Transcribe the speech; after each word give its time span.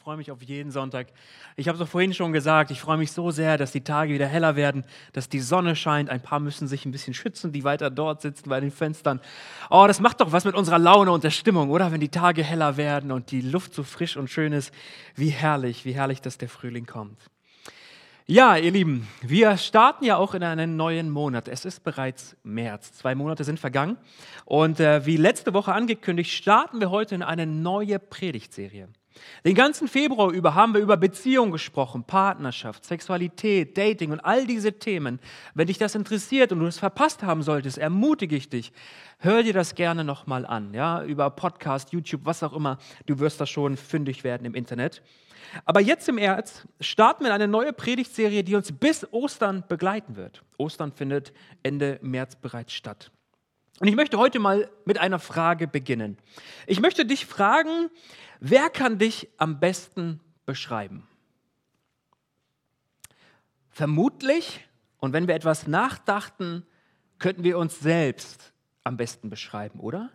Ich 0.00 0.04
freue 0.04 0.16
mich 0.16 0.30
auf 0.30 0.40
jeden 0.40 0.70
Sonntag. 0.70 1.08
Ich 1.56 1.68
habe 1.68 1.76
es 1.76 1.82
auch 1.82 1.88
vorhin 1.88 2.14
schon 2.14 2.32
gesagt, 2.32 2.70
ich 2.70 2.80
freue 2.80 2.96
mich 2.96 3.12
so 3.12 3.30
sehr, 3.30 3.58
dass 3.58 3.70
die 3.70 3.82
Tage 3.82 4.14
wieder 4.14 4.26
heller 4.26 4.56
werden, 4.56 4.86
dass 5.12 5.28
die 5.28 5.40
Sonne 5.40 5.76
scheint. 5.76 6.08
Ein 6.08 6.22
paar 6.22 6.40
müssen 6.40 6.66
sich 6.66 6.86
ein 6.86 6.90
bisschen 6.90 7.12
schützen, 7.12 7.52
die 7.52 7.64
weiter 7.64 7.90
dort 7.90 8.22
sitzen 8.22 8.48
bei 8.48 8.60
den 8.60 8.70
Fenstern. 8.70 9.20
Oh, 9.68 9.84
das 9.86 10.00
macht 10.00 10.22
doch 10.22 10.32
was 10.32 10.46
mit 10.46 10.54
unserer 10.54 10.78
Laune 10.78 11.12
und 11.12 11.22
der 11.22 11.30
Stimmung, 11.30 11.68
oder? 11.68 11.92
Wenn 11.92 12.00
die 12.00 12.08
Tage 12.08 12.42
heller 12.42 12.78
werden 12.78 13.12
und 13.12 13.30
die 13.30 13.42
Luft 13.42 13.74
so 13.74 13.82
frisch 13.82 14.16
und 14.16 14.30
schön 14.30 14.54
ist. 14.54 14.72
Wie 15.16 15.28
herrlich, 15.28 15.84
wie 15.84 15.92
herrlich, 15.92 16.22
dass 16.22 16.38
der 16.38 16.48
Frühling 16.48 16.86
kommt. 16.86 17.18
Ja, 18.24 18.56
ihr 18.56 18.70
Lieben, 18.70 19.06
wir 19.20 19.58
starten 19.58 20.06
ja 20.06 20.16
auch 20.16 20.32
in 20.32 20.42
einen 20.42 20.76
neuen 20.76 21.10
Monat. 21.10 21.46
Es 21.46 21.66
ist 21.66 21.84
bereits 21.84 22.38
März. 22.42 22.94
Zwei 22.94 23.14
Monate 23.14 23.44
sind 23.44 23.60
vergangen. 23.60 23.98
Und 24.46 24.80
äh, 24.80 25.04
wie 25.04 25.18
letzte 25.18 25.52
Woche 25.52 25.74
angekündigt, 25.74 26.30
starten 26.30 26.80
wir 26.80 26.90
heute 26.90 27.14
in 27.14 27.22
eine 27.22 27.44
neue 27.44 27.98
Predigtserie. 27.98 28.88
Den 29.44 29.54
ganzen 29.54 29.88
Februar 29.88 30.30
über 30.32 30.54
haben 30.54 30.74
wir 30.74 30.80
über 30.80 30.96
Beziehung 30.96 31.50
gesprochen, 31.50 32.04
Partnerschaft, 32.04 32.84
Sexualität, 32.84 33.76
Dating 33.76 34.12
und 34.12 34.20
all 34.20 34.46
diese 34.46 34.78
Themen. 34.78 35.18
Wenn 35.54 35.66
dich 35.66 35.78
das 35.78 35.94
interessiert 35.94 36.52
und 36.52 36.60
du 36.60 36.66
es 36.66 36.78
verpasst 36.78 37.22
haben 37.22 37.42
solltest, 37.42 37.78
ermutige 37.78 38.36
ich 38.36 38.48
dich, 38.48 38.72
hör 39.18 39.42
dir 39.42 39.52
das 39.52 39.74
gerne 39.74 40.04
nochmal 40.04 40.46
an, 40.46 40.74
ja, 40.74 41.02
über 41.02 41.30
Podcast, 41.30 41.92
YouTube, 41.92 42.22
was 42.24 42.42
auch 42.42 42.52
immer. 42.52 42.78
Du 43.06 43.18
wirst 43.18 43.40
da 43.40 43.46
schon 43.46 43.76
fündig 43.76 44.24
werden 44.24 44.44
im 44.44 44.54
Internet. 44.54 45.02
Aber 45.64 45.80
jetzt 45.80 46.08
im 46.08 46.16
März 46.16 46.66
starten 46.80 47.24
wir 47.24 47.28
in 47.28 47.34
eine 47.34 47.48
neue 47.48 47.72
Predigtserie, 47.72 48.44
die 48.44 48.54
uns 48.54 48.70
bis 48.72 49.10
Ostern 49.12 49.64
begleiten 49.68 50.16
wird. 50.16 50.42
Ostern 50.58 50.92
findet 50.92 51.32
Ende 51.62 51.98
März 52.02 52.36
bereits 52.36 52.72
statt. 52.72 53.10
Und 53.80 53.88
ich 53.88 53.96
möchte 53.96 54.18
heute 54.18 54.38
mal 54.38 54.70
mit 54.84 54.98
einer 54.98 55.18
Frage 55.18 55.66
beginnen. 55.66 56.18
Ich 56.66 56.80
möchte 56.80 57.06
dich 57.06 57.24
fragen, 57.24 57.88
wer 58.40 58.70
kann 58.70 58.98
dich 58.98 59.28
am 59.36 59.60
besten 59.60 60.20
beschreiben? 60.46 61.06
Vermutlich, 63.68 64.66
und 64.98 65.12
wenn 65.12 65.28
wir 65.28 65.34
etwas 65.34 65.66
nachdachten, 65.66 66.66
könnten 67.18 67.44
wir 67.44 67.58
uns 67.58 67.78
selbst 67.78 68.52
am 68.82 68.96
besten 68.96 69.30
beschreiben, 69.30 69.78
oder? 69.78 70.10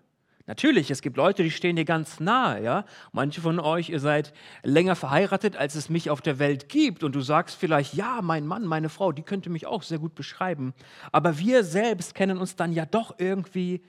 Natürlich, 0.47 0.91
es 0.91 1.01
gibt 1.01 1.17
Leute, 1.17 1.41
die 1.41 1.49
stehen 1.49 1.75
dir 1.75 1.85
ganz 1.85 2.19
nahe, 2.19 2.61
ja. 2.61 2.85
Manche 3.11 3.41
von 3.41 3.59
euch, 3.59 3.89
ihr 3.89 3.99
seid 3.99 4.31
länger 4.61 4.95
verheiratet, 4.95 5.57
als 5.57 5.73
es 5.73 5.89
mich 5.89 6.11
auf 6.11 6.21
der 6.21 6.37
Welt 6.37 6.69
gibt. 6.69 7.03
Und 7.03 7.15
du 7.15 7.21
sagst 7.21 7.55
vielleicht, 7.55 7.95
ja, 7.95 8.21
mein 8.21 8.45
Mann, 8.45 8.65
meine 8.65 8.89
Frau, 8.89 9.11
die 9.11 9.23
könnte 9.23 9.49
mich 9.49 9.65
auch 9.65 9.81
sehr 9.81 9.97
gut 9.97 10.13
beschreiben. 10.13 10.75
Aber 11.11 11.39
wir 11.39 11.63
selbst 11.63 12.13
kennen 12.13 12.37
uns 12.37 12.55
dann 12.55 12.73
ja 12.73 12.85
doch 12.85 13.15
irgendwie 13.17 13.81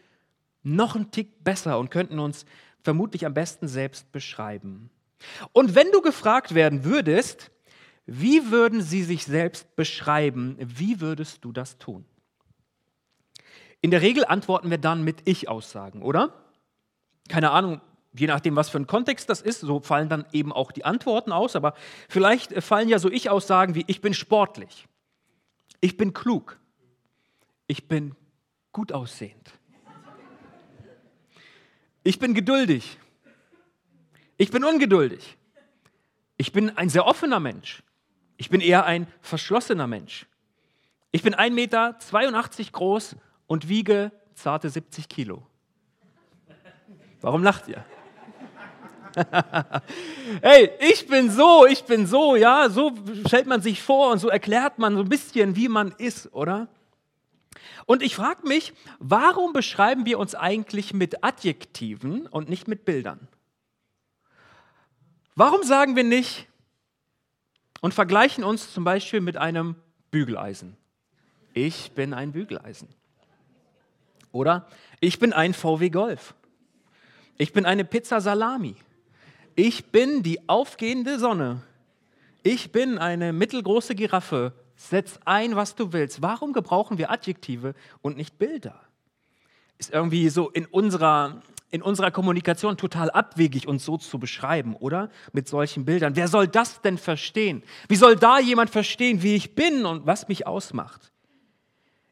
noch 0.62 0.96
einen 0.96 1.10
Tick 1.10 1.44
besser 1.44 1.78
und 1.78 1.90
könnten 1.90 2.18
uns 2.18 2.46
vermutlich 2.86 3.26
am 3.26 3.34
besten 3.34 3.68
selbst 3.68 4.10
beschreiben. 4.12 4.90
Und 5.52 5.74
wenn 5.74 5.90
du 5.92 6.00
gefragt 6.00 6.54
werden 6.54 6.84
würdest, 6.84 7.50
wie 8.06 8.50
würden 8.50 8.80
sie 8.80 9.02
sich 9.02 9.24
selbst 9.24 9.76
beschreiben, 9.76 10.56
wie 10.60 11.00
würdest 11.00 11.44
du 11.44 11.52
das 11.52 11.78
tun? 11.78 12.04
In 13.80 13.90
der 13.90 14.02
Regel 14.02 14.24
antworten 14.24 14.70
wir 14.70 14.78
dann 14.78 15.04
mit 15.04 15.28
Ich-Aussagen, 15.28 16.02
oder? 16.02 16.32
keine 17.28 17.50
Ahnung, 17.50 17.80
je 18.12 18.26
nachdem, 18.26 18.56
was 18.56 18.70
für 18.70 18.78
ein 18.78 18.86
Kontext 18.86 19.28
das 19.28 19.40
ist, 19.40 19.60
so 19.60 19.80
fallen 19.80 20.08
dann 20.08 20.26
eben 20.32 20.52
auch 20.52 20.72
die 20.72 20.84
Antworten 20.84 21.32
aus, 21.32 21.56
aber 21.56 21.74
vielleicht 22.08 22.62
fallen 22.62 22.88
ja 22.88 22.98
so 22.98 23.10
Ich-Aussagen 23.10 23.74
wie 23.74 23.84
ich 23.86 24.00
bin 24.00 24.14
sportlich, 24.14 24.86
ich 25.80 25.96
bin 25.96 26.12
klug, 26.12 26.58
ich 27.66 27.88
bin 27.88 28.14
gut 28.72 28.92
aussehend, 28.92 29.55
ich 32.06 32.20
bin 32.20 32.34
geduldig, 32.34 32.98
ich 34.36 34.52
bin 34.52 34.62
ungeduldig, 34.62 35.36
ich 36.36 36.52
bin 36.52 36.76
ein 36.76 36.88
sehr 36.88 37.04
offener 37.04 37.40
Mensch, 37.40 37.82
ich 38.36 38.48
bin 38.48 38.60
eher 38.60 38.84
ein 38.86 39.08
verschlossener 39.20 39.88
Mensch, 39.88 40.26
ich 41.10 41.24
bin 41.24 41.34
1,82 41.34 41.50
Meter 41.50 41.96
groß 42.70 43.16
und 43.48 43.68
wiege 43.68 44.12
zarte 44.34 44.70
70 44.70 45.08
Kilo. 45.08 45.44
Warum 47.20 47.42
lacht 47.42 47.66
ihr? 47.66 47.84
hey, 50.42 50.70
ich 50.78 51.08
bin 51.08 51.28
so, 51.30 51.66
ich 51.66 51.82
bin 51.84 52.06
so, 52.06 52.36
ja, 52.36 52.68
so 52.68 52.92
stellt 53.26 53.46
man 53.46 53.62
sich 53.62 53.82
vor 53.82 54.12
und 54.12 54.20
so 54.20 54.28
erklärt 54.28 54.78
man 54.78 54.94
so 54.94 55.00
ein 55.00 55.08
bisschen, 55.08 55.56
wie 55.56 55.68
man 55.68 55.90
ist, 55.98 56.32
oder? 56.32 56.68
Und 57.84 58.02
ich 58.02 58.16
frage 58.16 58.46
mich, 58.46 58.72
warum 58.98 59.52
beschreiben 59.52 60.06
wir 60.06 60.18
uns 60.18 60.34
eigentlich 60.34 60.94
mit 60.94 61.22
Adjektiven 61.22 62.26
und 62.26 62.48
nicht 62.48 62.68
mit 62.68 62.84
Bildern? 62.84 63.28
Warum 65.34 65.62
sagen 65.62 65.96
wir 65.96 66.04
nicht 66.04 66.48
und 67.82 67.92
vergleichen 67.92 68.42
uns 68.42 68.72
zum 68.72 68.84
Beispiel 68.84 69.20
mit 69.20 69.36
einem 69.36 69.76
Bügeleisen? 70.10 70.76
Ich 71.52 71.92
bin 71.92 72.14
ein 72.14 72.32
Bügeleisen. 72.32 72.88
Oder 74.32 74.66
ich 75.00 75.18
bin 75.18 75.32
ein 75.32 75.54
VW 75.54 75.90
Golf. 75.90 76.34
Ich 77.38 77.52
bin 77.52 77.66
eine 77.66 77.84
Pizza 77.84 78.20
Salami. 78.20 78.76
Ich 79.54 79.86
bin 79.86 80.22
die 80.22 80.48
aufgehende 80.48 81.18
Sonne. 81.18 81.62
Ich 82.42 82.72
bin 82.72 82.98
eine 82.98 83.32
mittelgroße 83.32 83.94
Giraffe. 83.94 84.52
Setz 84.76 85.18
ein, 85.24 85.56
was 85.56 85.74
du 85.74 85.92
willst. 85.92 86.22
Warum 86.22 86.52
gebrauchen 86.52 86.98
wir 86.98 87.10
Adjektive 87.10 87.74
und 88.02 88.16
nicht 88.16 88.38
Bilder? 88.38 88.80
Ist 89.78 89.92
irgendwie 89.92 90.28
so 90.28 90.50
in 90.50 90.66
unserer, 90.66 91.42
in 91.70 91.82
unserer 91.82 92.10
Kommunikation 92.10 92.76
total 92.76 93.10
abwegig, 93.10 93.66
uns 93.66 93.84
so 93.84 93.96
zu 93.96 94.18
beschreiben, 94.18 94.76
oder? 94.76 95.10
Mit 95.32 95.48
solchen 95.48 95.84
Bildern. 95.84 96.14
Wer 96.14 96.28
soll 96.28 96.46
das 96.46 96.82
denn 96.82 96.98
verstehen? 96.98 97.62
Wie 97.88 97.96
soll 97.96 98.16
da 98.16 98.38
jemand 98.38 98.70
verstehen, 98.70 99.22
wie 99.22 99.34
ich 99.34 99.54
bin 99.54 99.86
und 99.86 100.06
was 100.06 100.28
mich 100.28 100.46
ausmacht? 100.46 101.12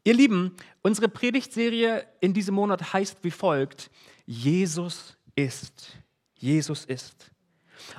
Ihr 0.02 0.14
Lieben, 0.14 0.54
unsere 0.82 1.08
Predigtserie 1.08 2.06
in 2.20 2.34
diesem 2.34 2.54
Monat 2.54 2.92
heißt 2.92 3.18
wie 3.22 3.30
folgt: 3.30 3.90
Jesus 4.26 5.16
ist. 5.34 5.96
Jesus 6.34 6.84
ist. 6.84 7.30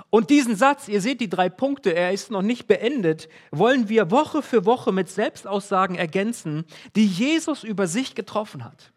Und 0.09 0.29
diesen 0.29 0.55
Satz, 0.55 0.87
ihr 0.87 1.01
seht 1.01 1.21
die 1.21 1.29
drei 1.29 1.49
Punkte, 1.49 1.93
er 1.93 2.11
ist 2.11 2.31
noch 2.31 2.41
nicht 2.41 2.67
beendet, 2.67 3.29
wollen 3.51 3.89
wir 3.89 4.11
Woche 4.11 4.41
für 4.41 4.65
Woche 4.65 4.91
mit 4.91 5.09
Selbstaussagen 5.09 5.95
ergänzen, 5.95 6.65
die 6.95 7.05
Jesus 7.05 7.63
über 7.63 7.87
sich 7.87 8.15
getroffen 8.15 8.63
hat. 8.63 8.91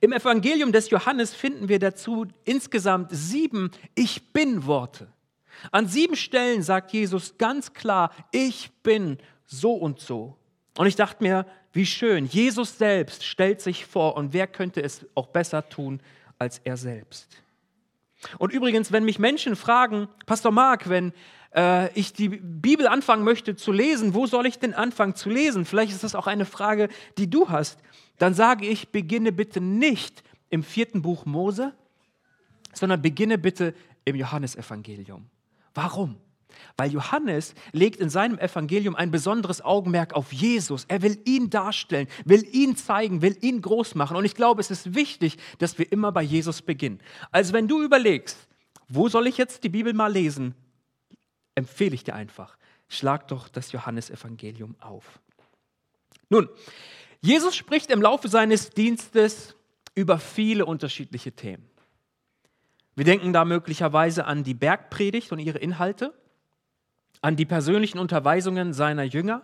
Im 0.00 0.12
Evangelium 0.12 0.72
des 0.72 0.90
Johannes 0.90 1.34
finden 1.34 1.68
wir 1.68 1.78
dazu 1.78 2.26
insgesamt 2.44 3.10
sieben 3.12 3.70
Ich 3.94 4.32
bin 4.32 4.66
Worte. 4.66 5.08
An 5.70 5.86
sieben 5.86 6.16
Stellen 6.16 6.62
sagt 6.62 6.92
Jesus 6.92 7.36
ganz 7.38 7.72
klar, 7.72 8.10
ich 8.30 8.70
bin 8.82 9.18
so 9.46 9.74
und 9.74 10.00
so. 10.00 10.36
Und 10.78 10.86
ich 10.86 10.96
dachte 10.96 11.22
mir, 11.22 11.46
wie 11.72 11.86
schön, 11.86 12.26
Jesus 12.26 12.78
selbst 12.78 13.24
stellt 13.24 13.60
sich 13.60 13.86
vor 13.86 14.16
und 14.16 14.32
wer 14.32 14.46
könnte 14.46 14.82
es 14.82 15.06
auch 15.14 15.26
besser 15.26 15.68
tun 15.68 16.00
als 16.38 16.60
er 16.64 16.76
selbst. 16.76 17.41
Und 18.38 18.52
übrigens, 18.52 18.92
wenn 18.92 19.04
mich 19.04 19.18
Menschen 19.18 19.56
fragen, 19.56 20.08
Pastor 20.26 20.52
Mark, 20.52 20.88
wenn 20.88 21.12
äh, 21.54 21.92
ich 21.98 22.12
die 22.12 22.28
Bibel 22.28 22.86
anfangen 22.86 23.24
möchte 23.24 23.56
zu 23.56 23.72
lesen, 23.72 24.14
wo 24.14 24.26
soll 24.26 24.46
ich 24.46 24.58
denn 24.58 24.74
anfangen 24.74 25.14
zu 25.14 25.28
lesen? 25.30 25.64
Vielleicht 25.64 25.92
ist 25.92 26.04
das 26.04 26.14
auch 26.14 26.26
eine 26.26 26.44
Frage, 26.44 26.88
die 27.18 27.28
du 27.28 27.48
hast. 27.48 27.80
Dann 28.18 28.34
sage 28.34 28.66
ich, 28.66 28.90
beginne 28.90 29.32
bitte 29.32 29.60
nicht 29.60 30.22
im 30.50 30.62
vierten 30.62 31.02
Buch 31.02 31.24
Mose, 31.24 31.72
sondern 32.72 33.02
beginne 33.02 33.38
bitte 33.38 33.74
im 34.04 34.16
Johannesevangelium. 34.16 35.28
Warum? 35.74 36.16
Weil 36.76 36.92
Johannes 36.92 37.54
legt 37.72 37.96
in 37.96 38.10
seinem 38.10 38.38
Evangelium 38.38 38.94
ein 38.96 39.10
besonderes 39.10 39.62
Augenmerk 39.62 40.14
auf 40.14 40.32
Jesus. 40.32 40.84
Er 40.88 41.02
will 41.02 41.18
ihn 41.24 41.50
darstellen, 41.50 42.08
will 42.24 42.46
ihn 42.52 42.76
zeigen, 42.76 43.22
will 43.22 43.36
ihn 43.40 43.60
groß 43.60 43.94
machen. 43.94 44.16
Und 44.16 44.24
ich 44.24 44.34
glaube, 44.34 44.60
es 44.60 44.70
ist 44.70 44.94
wichtig, 44.94 45.38
dass 45.58 45.78
wir 45.78 45.90
immer 45.90 46.12
bei 46.12 46.22
Jesus 46.22 46.62
beginnen. 46.62 47.00
Also 47.30 47.52
wenn 47.52 47.68
du 47.68 47.82
überlegst, 47.82 48.36
wo 48.88 49.08
soll 49.08 49.26
ich 49.26 49.38
jetzt 49.38 49.64
die 49.64 49.68
Bibel 49.68 49.92
mal 49.94 50.12
lesen, 50.12 50.54
empfehle 51.54 51.94
ich 51.94 52.04
dir 52.04 52.14
einfach, 52.14 52.56
schlag 52.88 53.28
doch 53.28 53.48
das 53.48 53.72
Johannesevangelium 53.72 54.76
auf. 54.80 55.20
Nun, 56.28 56.48
Jesus 57.20 57.54
spricht 57.54 57.90
im 57.90 58.02
Laufe 58.02 58.28
seines 58.28 58.70
Dienstes 58.70 59.54
über 59.94 60.18
viele 60.18 60.66
unterschiedliche 60.66 61.32
Themen. 61.32 61.68
Wir 62.94 63.04
denken 63.04 63.32
da 63.32 63.44
möglicherweise 63.44 64.26
an 64.26 64.44
die 64.44 64.54
Bergpredigt 64.54 65.32
und 65.32 65.38
ihre 65.38 65.58
Inhalte 65.58 66.12
an 67.22 67.36
die 67.36 67.46
persönlichen 67.46 67.98
Unterweisungen 67.98 68.74
seiner 68.74 69.04
Jünger, 69.04 69.42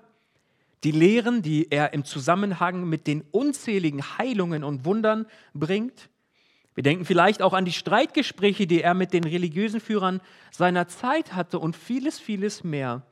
die 0.84 0.90
Lehren, 0.90 1.42
die 1.42 1.70
er 1.70 1.92
im 1.94 2.04
Zusammenhang 2.04 2.88
mit 2.88 3.06
den 3.06 3.22
unzähligen 3.30 4.19
Heilungen 4.19 4.62
und 4.62 4.84
Wundern 4.84 5.26
bringt. 5.54 6.10
Wir 6.75 6.82
denken 6.82 7.04
vielleicht 7.04 7.40
auch 7.40 7.54
an 7.54 7.64
die 7.64 7.72
Streitgespräche, 7.72 8.66
die 8.66 8.82
er 8.82 8.94
mit 8.94 9.12
den 9.12 9.25
religiösen 9.25 9.80
Führern 9.80 10.20
seiner 10.50 10.86
Zeit 10.86 11.34
hatte 11.34 11.58
und 11.58 11.75
vieles, 11.75 12.20
vieles 12.20 12.62
mehr. 12.62 13.02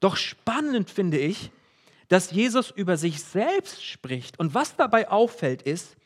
Doch 0.00 0.16
spannend 0.16 0.90
finde 0.90 1.18
ich, 1.18 1.50
dass 2.08 2.30
Jesus 2.30 2.70
über 2.70 2.96
sich 2.96 3.22
selbst 3.22 3.84
spricht. 3.84 4.38
Und 4.38 4.54
was 4.54 4.76
dabei 4.76 5.10
auffällt, 5.10 5.62
ist, 5.62 5.96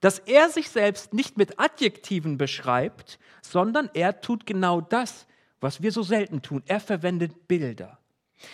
dass 0.00 0.18
er 0.18 0.48
sich 0.48 0.68
selbst 0.68 1.14
nicht 1.14 1.36
mit 1.36 1.60
Adjektiven 1.60 2.38
beschreibt, 2.38 3.18
sondern 3.40 3.88
er 3.94 4.20
tut 4.20 4.46
genau 4.46 4.80
das, 4.80 5.26
was 5.62 5.80
wir 5.80 5.92
so 5.92 6.02
selten 6.02 6.42
tun. 6.42 6.62
Er 6.66 6.80
verwendet 6.80 7.48
Bilder. 7.48 7.98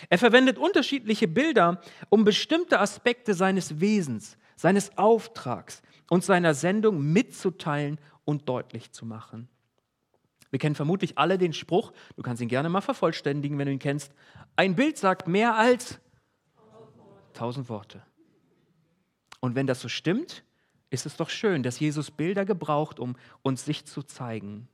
Er 0.09 0.19
verwendet 0.19 0.57
unterschiedliche 0.57 1.27
Bilder, 1.27 1.81
um 2.09 2.23
bestimmte 2.23 2.79
Aspekte 2.79 3.33
seines 3.33 3.79
Wesens, 3.79 4.37
seines 4.55 4.97
Auftrags 4.97 5.81
und 6.09 6.23
seiner 6.23 6.53
Sendung 6.53 7.11
mitzuteilen 7.11 7.99
und 8.25 8.47
deutlich 8.47 8.91
zu 8.91 9.05
machen. 9.05 9.49
Wir 10.51 10.59
kennen 10.59 10.75
vermutlich 10.75 11.17
alle 11.17 11.37
den 11.37 11.53
Spruch, 11.53 11.91
du 12.15 12.21
kannst 12.21 12.41
ihn 12.41 12.47
gerne 12.47 12.69
mal 12.69 12.81
vervollständigen, 12.81 13.57
wenn 13.57 13.65
du 13.65 13.73
ihn 13.73 13.79
kennst. 13.79 14.13
Ein 14.55 14.75
Bild 14.75 14.97
sagt 14.97 15.27
mehr 15.27 15.55
als 15.55 15.99
tausend 17.33 17.69
Worte. 17.69 18.03
Und 19.39 19.55
wenn 19.55 19.67
das 19.67 19.79
so 19.79 19.89
stimmt, 19.89 20.43
ist 20.89 21.05
es 21.05 21.17
doch 21.17 21.29
schön, 21.29 21.63
dass 21.63 21.79
Jesus 21.79 22.11
Bilder 22.11 22.45
gebraucht, 22.45 22.99
um 22.99 23.15
uns 23.41 23.65
sich 23.65 23.85
zu 23.85 24.03
zeigen. 24.03 24.67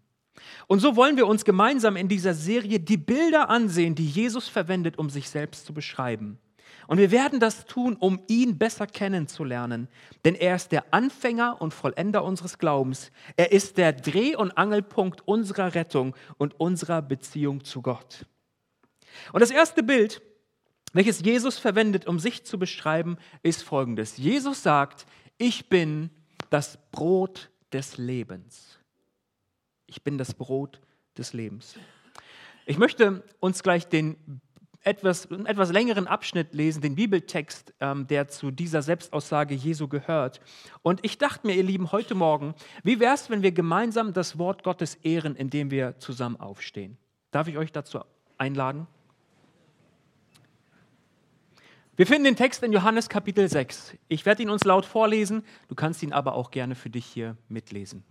Und 0.67 0.79
so 0.79 0.95
wollen 0.95 1.17
wir 1.17 1.27
uns 1.27 1.45
gemeinsam 1.45 1.95
in 1.95 2.07
dieser 2.07 2.33
Serie 2.33 2.79
die 2.79 2.97
Bilder 2.97 3.49
ansehen, 3.49 3.95
die 3.95 4.07
Jesus 4.07 4.47
verwendet, 4.47 4.97
um 4.97 5.09
sich 5.09 5.29
selbst 5.29 5.65
zu 5.65 5.73
beschreiben. 5.73 6.39
Und 6.87 6.97
wir 6.99 7.11
werden 7.11 7.39
das 7.39 7.65
tun, 7.65 7.95
um 7.95 8.21
ihn 8.27 8.57
besser 8.57 8.85
kennenzulernen. 8.85 9.87
Denn 10.23 10.35
er 10.35 10.55
ist 10.55 10.71
der 10.71 10.93
Anfänger 10.93 11.61
und 11.61 11.73
Vollender 11.73 12.23
unseres 12.23 12.59
Glaubens. 12.59 13.11
Er 13.37 13.51
ist 13.51 13.77
der 13.77 13.93
Dreh- 13.93 14.35
und 14.35 14.57
Angelpunkt 14.57 15.27
unserer 15.27 15.73
Rettung 15.73 16.15
und 16.38 16.59
unserer 16.59 17.01
Beziehung 17.01 17.63
zu 17.63 17.81
Gott. 17.81 18.25
Und 19.33 19.39
das 19.39 19.51
erste 19.51 19.81
Bild, 19.81 20.21
welches 20.93 21.21
Jesus 21.21 21.57
verwendet, 21.57 22.07
um 22.07 22.19
sich 22.19 22.45
zu 22.45 22.59
beschreiben, 22.59 23.17
ist 23.41 23.63
folgendes. 23.63 24.17
Jesus 24.17 24.61
sagt, 24.61 25.05
ich 25.38 25.69
bin 25.69 26.09
das 26.49 26.77
Brot 26.91 27.49
des 27.73 27.97
Lebens. 27.97 28.75
Ich 29.87 30.03
bin 30.03 30.17
das 30.17 30.33
Brot 30.33 30.81
des 31.17 31.33
Lebens. 31.33 31.75
Ich 32.65 32.77
möchte 32.77 33.23
uns 33.39 33.61
gleich 33.63 33.87
den 33.87 34.41
etwas, 34.85 35.31
einen 35.31 35.47
etwas 35.47 35.71
längeren 35.71 36.07
Abschnitt 36.07 36.53
lesen, 36.53 36.81
den 36.81 36.95
Bibeltext, 36.95 37.73
ähm, 37.79 38.05
der 38.07 38.27
zu 38.27 38.51
dieser 38.51 38.83
Selbstaussage 38.83 39.55
Jesu 39.55 39.87
gehört. 39.87 40.39
Und 40.83 41.03
ich 41.03 41.17
dachte 41.17 41.47
mir, 41.47 41.55
ihr 41.55 41.63
Lieben, 41.63 41.91
heute 41.91 42.13
Morgen, 42.13 42.53
wie 42.83 42.99
wäre 42.99 43.15
es, 43.15 43.29
wenn 43.29 43.41
wir 43.41 43.51
gemeinsam 43.51 44.13
das 44.13 44.37
Wort 44.37 44.63
Gottes 44.63 44.95
ehren, 44.95 45.35
indem 45.35 45.71
wir 45.71 45.97
zusammen 45.99 46.39
aufstehen? 46.39 46.97
Darf 47.31 47.47
ich 47.47 47.57
euch 47.57 47.71
dazu 47.71 47.99
einladen? 48.38 48.88
Wir 51.95 52.05
finden 52.05 52.25
den 52.25 52.35
Text 52.35 52.61
in 52.61 52.71
Johannes 52.71 53.09
Kapitel 53.09 53.49
6. 53.49 53.95
Ich 54.07 54.25
werde 54.25 54.43
ihn 54.43 54.49
uns 54.49 54.65
laut 54.65 54.85
vorlesen, 54.85 55.43
du 55.67 55.75
kannst 55.75 56.03
ihn 56.03 56.13
aber 56.13 56.35
auch 56.35 56.51
gerne 56.51 56.75
für 56.75 56.89
dich 56.89 57.05
hier 57.05 57.38
mitlesen. 57.47 58.03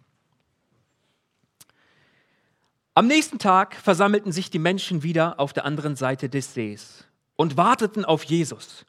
Am 2.96 3.08
nächsten 3.08 3.40
Tag 3.40 3.74
versammelten 3.74 4.30
sich 4.30 4.50
die 4.50 4.60
Menschen 4.60 5.02
wieder 5.02 5.40
auf 5.40 5.52
der 5.52 5.64
anderen 5.64 5.96
Seite 5.96 6.28
des 6.28 6.54
Sees 6.54 7.04
und 7.34 7.56
warteten 7.56 8.04
auf 8.04 8.22
Jesus. 8.22 8.86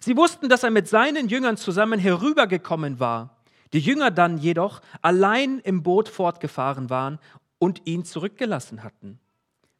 Sie 0.00 0.16
wussten, 0.16 0.48
dass 0.48 0.62
er 0.62 0.70
mit 0.70 0.88
seinen 0.88 1.28
Jüngern 1.28 1.58
zusammen 1.58 2.00
herübergekommen 2.00 3.00
war. 3.00 3.36
Die 3.74 3.80
Jünger 3.80 4.10
dann 4.10 4.38
jedoch 4.38 4.80
allein 5.02 5.58
im 5.58 5.82
Boot 5.82 6.08
fortgefahren 6.08 6.88
waren 6.88 7.18
und 7.58 7.82
ihn 7.84 8.06
zurückgelassen 8.06 8.82
hatten. 8.82 9.18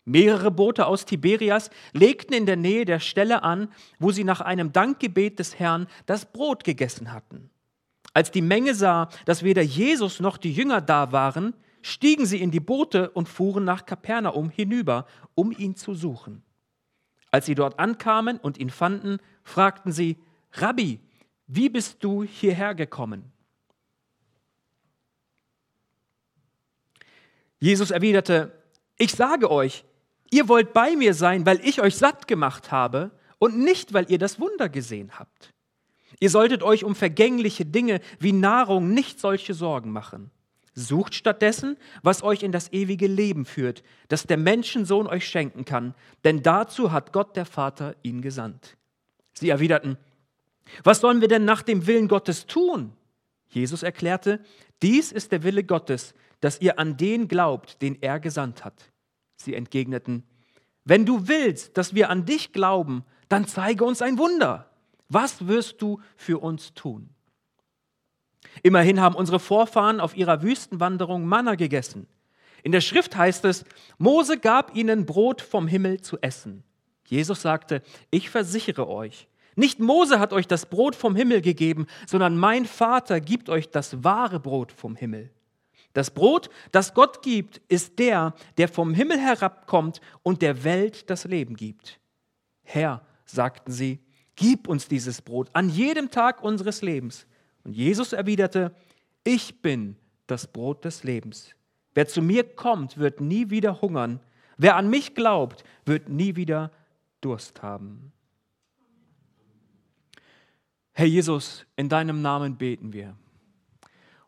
Mehrere 0.04 0.50
Boote 0.50 0.84
aus 0.84 1.06
Tiberias 1.06 1.70
legten 1.94 2.34
in 2.34 2.44
der 2.44 2.56
Nähe 2.56 2.84
der 2.84 3.00
Stelle 3.00 3.42
an, 3.44 3.68
wo 3.98 4.10
sie 4.10 4.24
nach 4.24 4.42
einem 4.42 4.74
Dankgebet 4.74 5.38
des 5.38 5.58
Herrn 5.58 5.86
das 6.04 6.26
Brot 6.26 6.64
gegessen 6.64 7.14
hatten. 7.14 7.48
Als 8.12 8.30
die 8.30 8.42
Menge 8.42 8.74
sah, 8.74 9.08
dass 9.24 9.42
weder 9.42 9.62
Jesus 9.62 10.20
noch 10.20 10.36
die 10.36 10.52
Jünger 10.52 10.82
da 10.82 11.12
waren, 11.12 11.54
stiegen 11.84 12.24
sie 12.24 12.40
in 12.40 12.50
die 12.50 12.60
Boote 12.60 13.10
und 13.10 13.28
fuhren 13.28 13.64
nach 13.64 13.84
Kapernaum 13.84 14.48
hinüber, 14.48 15.06
um 15.34 15.52
ihn 15.52 15.76
zu 15.76 15.94
suchen. 15.94 16.42
Als 17.30 17.44
sie 17.44 17.54
dort 17.54 17.78
ankamen 17.78 18.38
und 18.38 18.56
ihn 18.56 18.70
fanden, 18.70 19.18
fragten 19.42 19.92
sie, 19.92 20.16
Rabbi, 20.54 20.98
wie 21.46 21.68
bist 21.68 22.02
du 22.02 22.22
hierher 22.22 22.74
gekommen? 22.74 23.30
Jesus 27.60 27.90
erwiderte, 27.90 28.62
ich 28.96 29.12
sage 29.12 29.50
euch, 29.50 29.84
ihr 30.30 30.48
wollt 30.48 30.72
bei 30.72 30.96
mir 30.96 31.12
sein, 31.12 31.44
weil 31.44 31.60
ich 31.66 31.82
euch 31.82 31.96
satt 31.96 32.26
gemacht 32.26 32.72
habe 32.72 33.10
und 33.38 33.58
nicht, 33.58 33.92
weil 33.92 34.10
ihr 34.10 34.18
das 34.18 34.40
Wunder 34.40 34.70
gesehen 34.70 35.18
habt. 35.18 35.52
Ihr 36.18 36.30
solltet 36.30 36.62
euch 36.62 36.82
um 36.82 36.94
vergängliche 36.94 37.66
Dinge 37.66 38.00
wie 38.18 38.32
Nahrung 38.32 38.94
nicht 38.94 39.20
solche 39.20 39.52
Sorgen 39.52 39.90
machen. 39.90 40.30
Sucht 40.74 41.14
stattdessen, 41.14 41.76
was 42.02 42.22
euch 42.22 42.42
in 42.42 42.52
das 42.52 42.72
ewige 42.72 43.06
Leben 43.06 43.44
führt, 43.44 43.82
das 44.08 44.26
der 44.26 44.36
Menschensohn 44.36 45.06
euch 45.06 45.26
schenken 45.28 45.64
kann, 45.64 45.94
denn 46.24 46.42
dazu 46.42 46.90
hat 46.90 47.12
Gott 47.12 47.36
der 47.36 47.46
Vater 47.46 47.94
ihn 48.02 48.22
gesandt. 48.22 48.76
Sie 49.34 49.50
erwiderten, 49.50 49.96
was 50.82 51.00
sollen 51.00 51.20
wir 51.20 51.28
denn 51.28 51.44
nach 51.44 51.62
dem 51.62 51.86
Willen 51.86 52.08
Gottes 52.08 52.46
tun? 52.46 52.92
Jesus 53.48 53.82
erklärte, 53.82 54.40
dies 54.82 55.12
ist 55.12 55.30
der 55.30 55.44
Wille 55.44 55.62
Gottes, 55.62 56.14
dass 56.40 56.60
ihr 56.60 56.78
an 56.78 56.96
den 56.96 57.28
glaubt, 57.28 57.80
den 57.80 58.02
er 58.02 58.18
gesandt 58.18 58.64
hat. 58.64 58.90
Sie 59.36 59.54
entgegneten, 59.54 60.24
wenn 60.84 61.06
du 61.06 61.28
willst, 61.28 61.76
dass 61.78 61.94
wir 61.94 62.10
an 62.10 62.26
dich 62.26 62.52
glauben, 62.52 63.04
dann 63.28 63.46
zeige 63.46 63.84
uns 63.84 64.02
ein 64.02 64.18
Wunder. 64.18 64.70
Was 65.08 65.46
wirst 65.46 65.80
du 65.80 66.00
für 66.16 66.38
uns 66.38 66.74
tun? 66.74 67.13
Immerhin 68.62 69.00
haben 69.00 69.14
unsere 69.14 69.40
Vorfahren 69.40 70.00
auf 70.00 70.16
ihrer 70.16 70.42
Wüstenwanderung 70.42 71.26
Manna 71.26 71.54
gegessen. 71.54 72.06
In 72.62 72.72
der 72.72 72.80
Schrift 72.80 73.16
heißt 73.16 73.44
es, 73.44 73.64
Mose 73.98 74.38
gab 74.38 74.74
ihnen 74.74 75.06
Brot 75.06 75.42
vom 75.42 75.68
Himmel 75.68 76.00
zu 76.00 76.18
essen. 76.20 76.64
Jesus 77.06 77.42
sagte, 77.42 77.82
ich 78.10 78.30
versichere 78.30 78.88
euch, 78.88 79.28
nicht 79.56 79.78
Mose 79.78 80.18
hat 80.18 80.32
euch 80.32 80.48
das 80.48 80.66
Brot 80.66 80.96
vom 80.96 81.14
Himmel 81.14 81.40
gegeben, 81.40 81.86
sondern 82.06 82.36
mein 82.36 82.64
Vater 82.64 83.20
gibt 83.20 83.48
euch 83.48 83.70
das 83.70 84.02
wahre 84.02 84.40
Brot 84.40 84.72
vom 84.72 84.96
Himmel. 84.96 85.30
Das 85.92 86.10
Brot, 86.10 86.50
das 86.72 86.92
Gott 86.92 87.22
gibt, 87.22 87.60
ist 87.68 87.98
der, 88.00 88.34
der 88.56 88.68
vom 88.68 88.94
Himmel 88.94 89.18
herabkommt 89.18 90.00
und 90.22 90.42
der 90.42 90.64
Welt 90.64 91.08
das 91.08 91.24
Leben 91.24 91.54
gibt. 91.54 92.00
Herr, 92.64 93.06
sagten 93.24 93.70
sie, 93.70 94.00
gib 94.34 94.66
uns 94.66 94.88
dieses 94.88 95.22
Brot 95.22 95.50
an 95.52 95.68
jedem 95.68 96.10
Tag 96.10 96.42
unseres 96.42 96.82
Lebens. 96.82 97.26
Und 97.64 97.72
Jesus 97.74 98.12
erwiderte, 98.12 98.74
ich 99.24 99.62
bin 99.62 99.96
das 100.26 100.46
Brot 100.46 100.84
des 100.84 101.02
Lebens. 101.02 101.54
Wer 101.94 102.06
zu 102.06 102.22
mir 102.22 102.44
kommt, 102.44 102.98
wird 102.98 103.20
nie 103.20 103.50
wieder 103.50 103.80
hungern. 103.80 104.20
Wer 104.56 104.76
an 104.76 104.88
mich 104.88 105.14
glaubt, 105.14 105.64
wird 105.84 106.08
nie 106.08 106.36
wieder 106.36 106.70
Durst 107.20 107.62
haben. 107.62 108.12
Herr 110.92 111.06
Jesus, 111.06 111.66
in 111.76 111.88
deinem 111.88 112.22
Namen 112.22 112.56
beten 112.56 112.92
wir. 112.92 113.16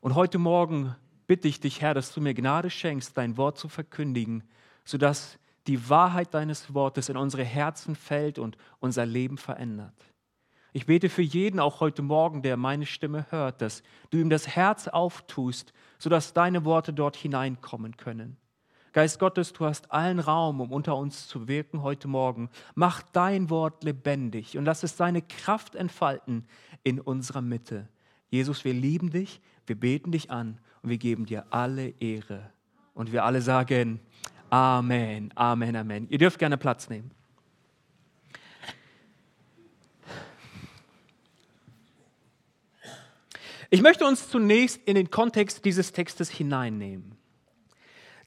Und 0.00 0.14
heute 0.14 0.38
Morgen 0.38 0.97
bitte 1.26 1.47
ich 1.47 1.61
dich, 1.61 1.81
Herr, 1.81 1.95
dass 1.95 2.12
du 2.12 2.21
mir 2.21 2.35
Gnade 2.35 2.71
schenkst, 2.71 3.16
dein 3.16 3.37
Wort 3.37 3.59
zu 3.59 3.69
verkündigen, 3.69 4.43
sodass 4.85 5.38
die 5.66 5.88
Wahrheit 5.88 6.33
deines 6.35 6.75
Wortes 6.75 7.09
in 7.09 7.16
unsere 7.16 7.45
Herzen 7.45 7.95
fällt 7.95 8.38
und 8.38 8.57
unser 8.78 9.05
Leben 9.05 9.37
verändert. 9.37 9.95
Ich 10.76 10.85
bete 10.85 11.09
für 11.09 11.23
jeden 11.23 11.59
auch 11.59 11.80
heute 11.80 12.02
Morgen, 12.02 12.42
der 12.42 12.59
meine 12.59 12.85
Stimme 12.85 13.25
hört, 13.30 13.62
dass 13.62 13.83
du 14.11 14.18
ihm 14.18 14.28
das 14.28 14.47
Herz 14.47 14.88
auftust, 14.88 15.73
sodass 15.99 16.35
deine 16.35 16.66
Worte 16.66 16.92
dort 16.92 17.16
hineinkommen 17.16 17.97
können. 17.97 18.37
Geist 18.92 19.18
Gottes, 19.18 19.54
du 19.54 19.64
hast 19.64 19.90
allen 19.90 20.21
Raum, 20.21 20.61
um 20.61 20.71
unter 20.71 20.99
uns 20.99 21.28
zu 21.28 21.49
wirken 21.49 21.80
heute 21.80 22.09
Morgen. 22.09 22.50
Mach 22.75 23.00
dein 23.00 23.49
Wort 23.49 23.85
lebendig 23.85 24.59
und 24.59 24.66
lass 24.66 24.83
es 24.83 24.99
seine 24.99 25.23
Kraft 25.23 25.76
entfalten 25.76 26.45
in 26.85 27.00
unserer 27.00 27.40
Mitte. 27.40 27.88
Jesus, 28.28 28.66
wir 28.66 28.75
lieben 28.75 29.09
dich, 29.09 29.40
wir 29.64 29.80
beten 29.80 30.12
dich 30.12 30.30
an 30.30 30.61
und 30.83 30.90
wir 30.90 30.99
geben 30.99 31.25
dir 31.25 31.47
alle 31.49 31.88
Ehre. 32.00 32.50
Und 32.92 33.12
wir 33.12 33.25
alle 33.25 33.40
sagen 33.40 33.99
Amen, 34.50 35.33
Amen, 35.37 35.75
Amen. 35.75 36.06
Ihr 36.11 36.18
dürft 36.18 36.38
gerne 36.38 36.59
Platz 36.59 36.90
nehmen. 36.90 37.16
Ich 43.71 43.83
möchte 43.83 44.07
uns 44.07 44.29
zunächst 44.29 44.81
in 44.85 44.95
den 44.95 45.11
Kontext 45.11 45.65
dieses 45.65 45.93
Textes 45.93 46.31
hineinnehmen. 46.31 47.17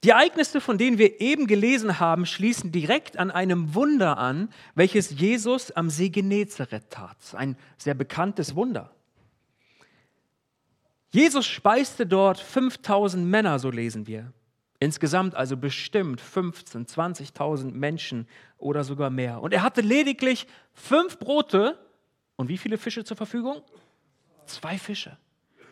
Die 0.02 0.10
Ereignisse, 0.10 0.62
von 0.62 0.78
denen 0.78 0.96
wir 0.96 1.20
eben 1.20 1.46
gelesen 1.46 2.00
haben, 2.00 2.24
schließen 2.24 2.72
direkt 2.72 3.18
an 3.18 3.30
einem 3.30 3.74
Wunder 3.74 4.16
an, 4.16 4.48
welches 4.74 5.10
Jesus 5.10 5.70
am 5.72 5.90
See 5.90 6.08
Genezareth 6.08 6.88
tat. 6.88 7.16
Ein 7.34 7.56
sehr 7.76 7.94
bekanntes 7.94 8.54
Wunder. 8.54 8.90
Jesus 11.10 11.46
speiste 11.46 12.06
dort 12.06 12.38
5000 12.38 13.26
Männer, 13.26 13.58
so 13.58 13.70
lesen 13.70 14.06
wir. 14.06 14.32
Insgesamt 14.78 15.34
also 15.34 15.58
bestimmt 15.58 16.22
15, 16.22 16.86
20.000 16.86 17.72
Menschen 17.72 18.26
oder 18.56 18.84
sogar 18.84 19.10
mehr. 19.10 19.42
Und 19.42 19.52
er 19.52 19.62
hatte 19.62 19.82
lediglich 19.82 20.46
fünf 20.72 21.18
Brote 21.18 21.78
und 22.36 22.48
wie 22.48 22.56
viele 22.56 22.78
Fische 22.78 23.04
zur 23.04 23.18
Verfügung? 23.18 23.60
Zwei 24.46 24.78
Fische. 24.78 25.18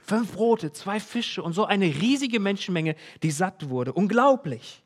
Fünf 0.09 0.33
Brote, 0.33 0.73
zwei 0.73 1.01
Fische 1.01 1.43
und 1.43 1.53
so 1.53 1.67
eine 1.67 1.85
riesige 1.85 2.41
Menschenmenge, 2.41 2.97
die 3.23 3.31
satt 3.31 3.69
wurde. 3.69 3.93
Unglaublich. 3.93 4.83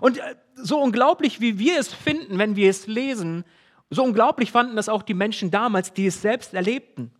Und 0.00 0.18
äh, 0.18 0.36
so 0.54 0.80
unglaublich, 0.80 1.40
wie 1.40 1.58
wir 1.58 1.80
es 1.80 1.92
finden, 1.92 2.38
wenn 2.38 2.54
wir 2.54 2.70
es 2.70 2.86
lesen, 2.86 3.44
so 3.90 4.04
unglaublich 4.04 4.52
fanden 4.52 4.76
das 4.76 4.88
auch 4.88 5.02
die 5.02 5.14
Menschen 5.14 5.50
damals, 5.50 5.92
die 5.92 6.06
es 6.06 6.22
selbst 6.22 6.54
erlebten. 6.54 7.10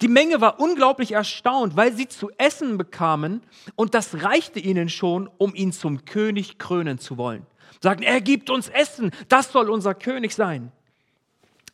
Die 0.00 0.06
Menge 0.06 0.40
war 0.40 0.60
unglaublich 0.60 1.10
erstaunt, 1.10 1.74
weil 1.76 1.92
sie 1.92 2.06
zu 2.06 2.30
essen 2.38 2.78
bekamen 2.78 3.42
und 3.74 3.94
das 3.94 4.22
reichte 4.22 4.60
ihnen 4.60 4.90
schon, 4.90 5.28
um 5.38 5.56
ihn 5.56 5.72
zum 5.72 6.04
König 6.04 6.58
krönen 6.58 6.98
zu 6.98 7.16
wollen. 7.16 7.46
Sagen, 7.80 8.04
er 8.04 8.20
gibt 8.20 8.48
uns 8.48 8.68
Essen, 8.68 9.10
das 9.28 9.50
soll 9.50 9.70
unser 9.70 9.94
König 9.94 10.36
sein. 10.36 10.70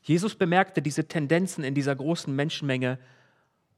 Jesus 0.00 0.37
bemerkte 0.37 0.81
diese 0.81 1.07
Tendenzen 1.07 1.65
in 1.65 1.75
dieser 1.75 1.97
großen 1.97 2.35
Menschenmenge 2.35 2.99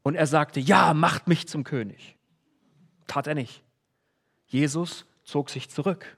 und 0.03 0.15
er 0.15 0.27
sagte, 0.27 0.61
ja, 0.61 0.95
macht 0.95 1.29
mich 1.29 1.49
zum 1.49 1.65
König. 1.65 2.17
Tat 3.07 3.27
er 3.27 3.35
nicht. 3.35 3.63
Jesus 4.47 5.07
zog 5.25 5.51
sich 5.51 5.69
zurück. 5.69 6.17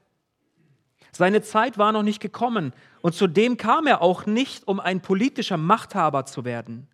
Seine 1.12 1.42
Zeit 1.42 1.76
war 1.76 1.92
noch 1.92 2.02
nicht 2.02 2.20
gekommen 2.20 2.72
und 3.02 3.14
zudem 3.14 3.56
kam 3.56 3.87
er 3.87 4.00
auch 4.02 4.26
nicht, 4.26 4.68
um 4.68 4.78
ein 4.78 5.00
politischer 5.00 5.56
Machthaber 5.56 6.25
zu 6.25 6.44
werden. 6.44 6.88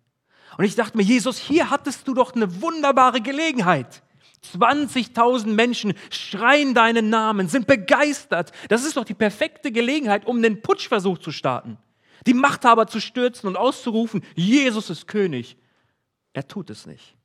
Und 0.57 0.65
ich 0.65 0.75
dachte 0.75 0.97
mir, 0.97 1.03
Jesus, 1.03 1.37
hier 1.37 1.69
hattest 1.69 2.07
du 2.07 2.13
doch 2.13 2.33
eine 2.33 2.61
wunderbare 2.61 3.21
Gelegenheit. 3.21 4.01
20.000 4.55 5.47
Menschen 5.47 5.93
schreien 6.09 6.73
deinen 6.73 7.09
Namen, 7.09 7.47
sind 7.47 7.67
begeistert. 7.67 8.51
Das 8.69 8.85
ist 8.85 8.97
doch 8.97 9.03
die 9.03 9.13
perfekte 9.13 9.71
Gelegenheit, 9.71 10.25
um 10.25 10.37
einen 10.37 10.61
Putschversuch 10.61 11.17
zu 11.17 11.31
starten. 11.31 11.77
Die 12.25 12.33
Machthaber 12.33 12.87
zu 12.87 12.99
stürzen 12.99 13.47
und 13.47 13.55
auszurufen, 13.55 14.23
Jesus 14.35 14.89
ist 14.89 15.07
König. 15.07 15.57
Er 16.37 16.47
tut 16.47 16.69
es 16.69 16.85
nicht. 16.85 17.15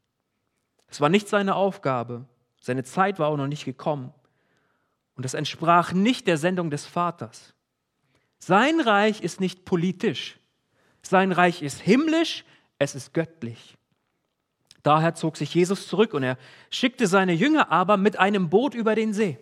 Es 0.88 1.02
war 1.02 1.10
nicht 1.10 1.28
seine 1.28 1.54
Aufgabe. 1.54 2.24
Seine 2.62 2.82
Zeit 2.82 3.18
war 3.18 3.28
auch 3.28 3.36
noch 3.36 3.46
nicht 3.46 3.66
gekommen. 3.66 4.10
Und 5.16 5.26
es 5.26 5.34
entsprach 5.34 5.92
nicht 5.92 6.26
der 6.26 6.38
Sendung 6.38 6.70
des 6.70 6.86
Vaters. 6.86 7.52
Sein 8.38 8.80
Reich 8.80 9.20
ist 9.20 9.38
nicht 9.38 9.66
politisch. 9.66 10.38
Sein 11.02 11.30
Reich 11.30 11.60
ist 11.60 11.82
himmlisch, 11.82 12.46
es 12.78 12.94
ist 12.94 13.12
göttlich. 13.12 13.76
Daher 14.82 15.14
zog 15.14 15.36
sich 15.36 15.54
Jesus 15.54 15.88
zurück 15.88 16.14
und 16.14 16.22
er 16.22 16.38
schickte 16.70 17.06
seine 17.06 17.34
Jünger 17.34 17.70
aber 17.70 17.98
mit 17.98 18.18
einem 18.18 18.48
Boot 18.48 18.72
über 18.72 18.94
den 18.94 19.12
See. 19.12 19.38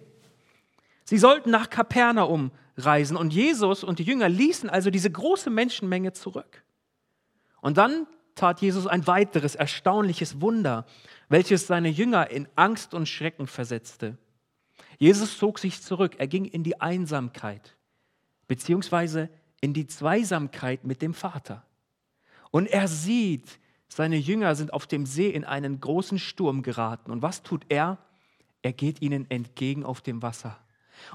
Sie 1.04 1.16
sollten 1.16 1.50
nach 1.50 1.70
Kapernaum 1.70 2.50
reisen 2.76 3.16
und 3.16 3.32
Jesus 3.32 3.84
und 3.84 4.00
die 4.00 4.04
Jünger 4.04 4.28
ließen 4.28 4.68
also 4.68 4.90
diese 4.90 5.12
große 5.12 5.48
Menschenmenge 5.48 6.12
zurück. 6.12 6.64
Und 7.60 7.78
dann 7.78 8.08
tat 8.40 8.62
Jesus 8.62 8.86
ein 8.86 9.06
weiteres 9.06 9.54
erstaunliches 9.54 10.40
Wunder, 10.40 10.86
welches 11.28 11.66
seine 11.66 11.90
Jünger 11.90 12.30
in 12.30 12.48
Angst 12.56 12.94
und 12.94 13.06
Schrecken 13.06 13.46
versetzte. 13.46 14.16
Jesus 14.98 15.36
zog 15.38 15.58
sich 15.58 15.82
zurück, 15.82 16.16
er 16.18 16.26
ging 16.26 16.46
in 16.46 16.62
die 16.62 16.80
Einsamkeit, 16.80 17.76
beziehungsweise 18.48 19.28
in 19.60 19.74
die 19.74 19.86
Zweisamkeit 19.86 20.84
mit 20.84 21.02
dem 21.02 21.12
Vater. 21.12 21.64
Und 22.50 22.66
er 22.66 22.88
sieht, 22.88 23.58
seine 23.88 24.16
Jünger 24.16 24.54
sind 24.54 24.72
auf 24.72 24.86
dem 24.86 25.04
See 25.04 25.28
in 25.28 25.44
einen 25.44 25.80
großen 25.80 26.18
Sturm 26.18 26.62
geraten. 26.62 27.10
Und 27.10 27.22
was 27.22 27.42
tut 27.42 27.66
er? 27.68 27.98
Er 28.62 28.72
geht 28.72 29.02
ihnen 29.02 29.30
entgegen 29.30 29.84
auf 29.84 30.00
dem 30.00 30.22
Wasser. 30.22 30.58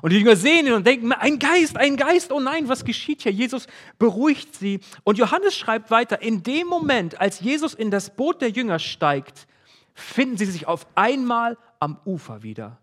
Und 0.01 0.12
die 0.12 0.18
Jünger 0.18 0.36
sehen 0.36 0.68
ihn 0.68 0.74
und 0.74 0.86
denken, 0.86 1.12
ein 1.12 1.39
Geist, 1.39 1.77
ein 1.77 1.98
Geist, 1.98 2.32
oh 2.32 2.39
nein, 2.39 2.68
was 2.68 2.86
geschieht 2.86 3.24
hier? 3.24 3.32
Jesus 3.32 3.68
beruhigt 3.98 4.56
sie. 4.56 4.80
Und 5.04 5.18
Johannes 5.18 5.56
schreibt 5.56 5.92
weiter, 5.92 6.22
in 6.22 6.44
dem 6.44 6.68
Moment, 6.68 7.20
als 7.20 7.39
Jesus 7.39 7.74
in 7.74 7.92
das 7.92 8.15
Boot 8.15 8.42
der 8.42 8.50
Jünger 8.50 8.80
steigt, 8.80 9.48
finden 9.94 10.38
sie 10.38 10.46
sich 10.46 10.68
auf 10.68 10.88
einmal 10.96 11.58
am 11.80 11.98
Ufer 12.06 12.44
wieder. 12.44 12.80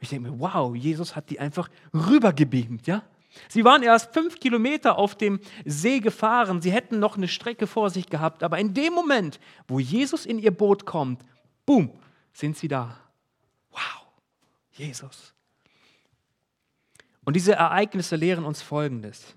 Ich 0.00 0.08
denke 0.08 0.30
mir, 0.30 0.38
wow, 0.38 0.74
Jesus 0.74 1.16
hat 1.16 1.30
die 1.30 1.40
einfach 1.40 1.68
rübergebeamt, 1.92 2.86
ja? 2.86 3.02
Sie 3.48 3.64
waren 3.64 3.82
erst 3.82 4.12
fünf 4.12 4.38
Kilometer 4.38 4.96
auf 4.98 5.16
dem 5.16 5.40
See 5.64 6.00
gefahren. 6.00 6.62
Sie 6.62 6.72
hätten 6.72 7.00
noch 7.00 7.16
eine 7.16 7.28
Strecke 7.28 7.66
vor 7.66 7.90
sich 7.90 8.08
gehabt. 8.08 8.42
Aber 8.42 8.58
in 8.58 8.74
dem 8.74 8.92
Moment, 8.92 9.40
wo 9.66 9.80
Jesus 9.80 10.24
in 10.24 10.38
ihr 10.38 10.52
Boot 10.52 10.86
kommt, 10.86 11.22
boom, 11.66 11.90
sind 12.32 12.56
sie 12.56 12.68
da. 12.68 12.96
Wow, 13.70 14.06
Jesus. 14.72 15.33
Und 17.24 17.36
diese 17.36 17.54
Ereignisse 17.54 18.16
lehren 18.16 18.44
uns 18.44 18.62
Folgendes. 18.62 19.36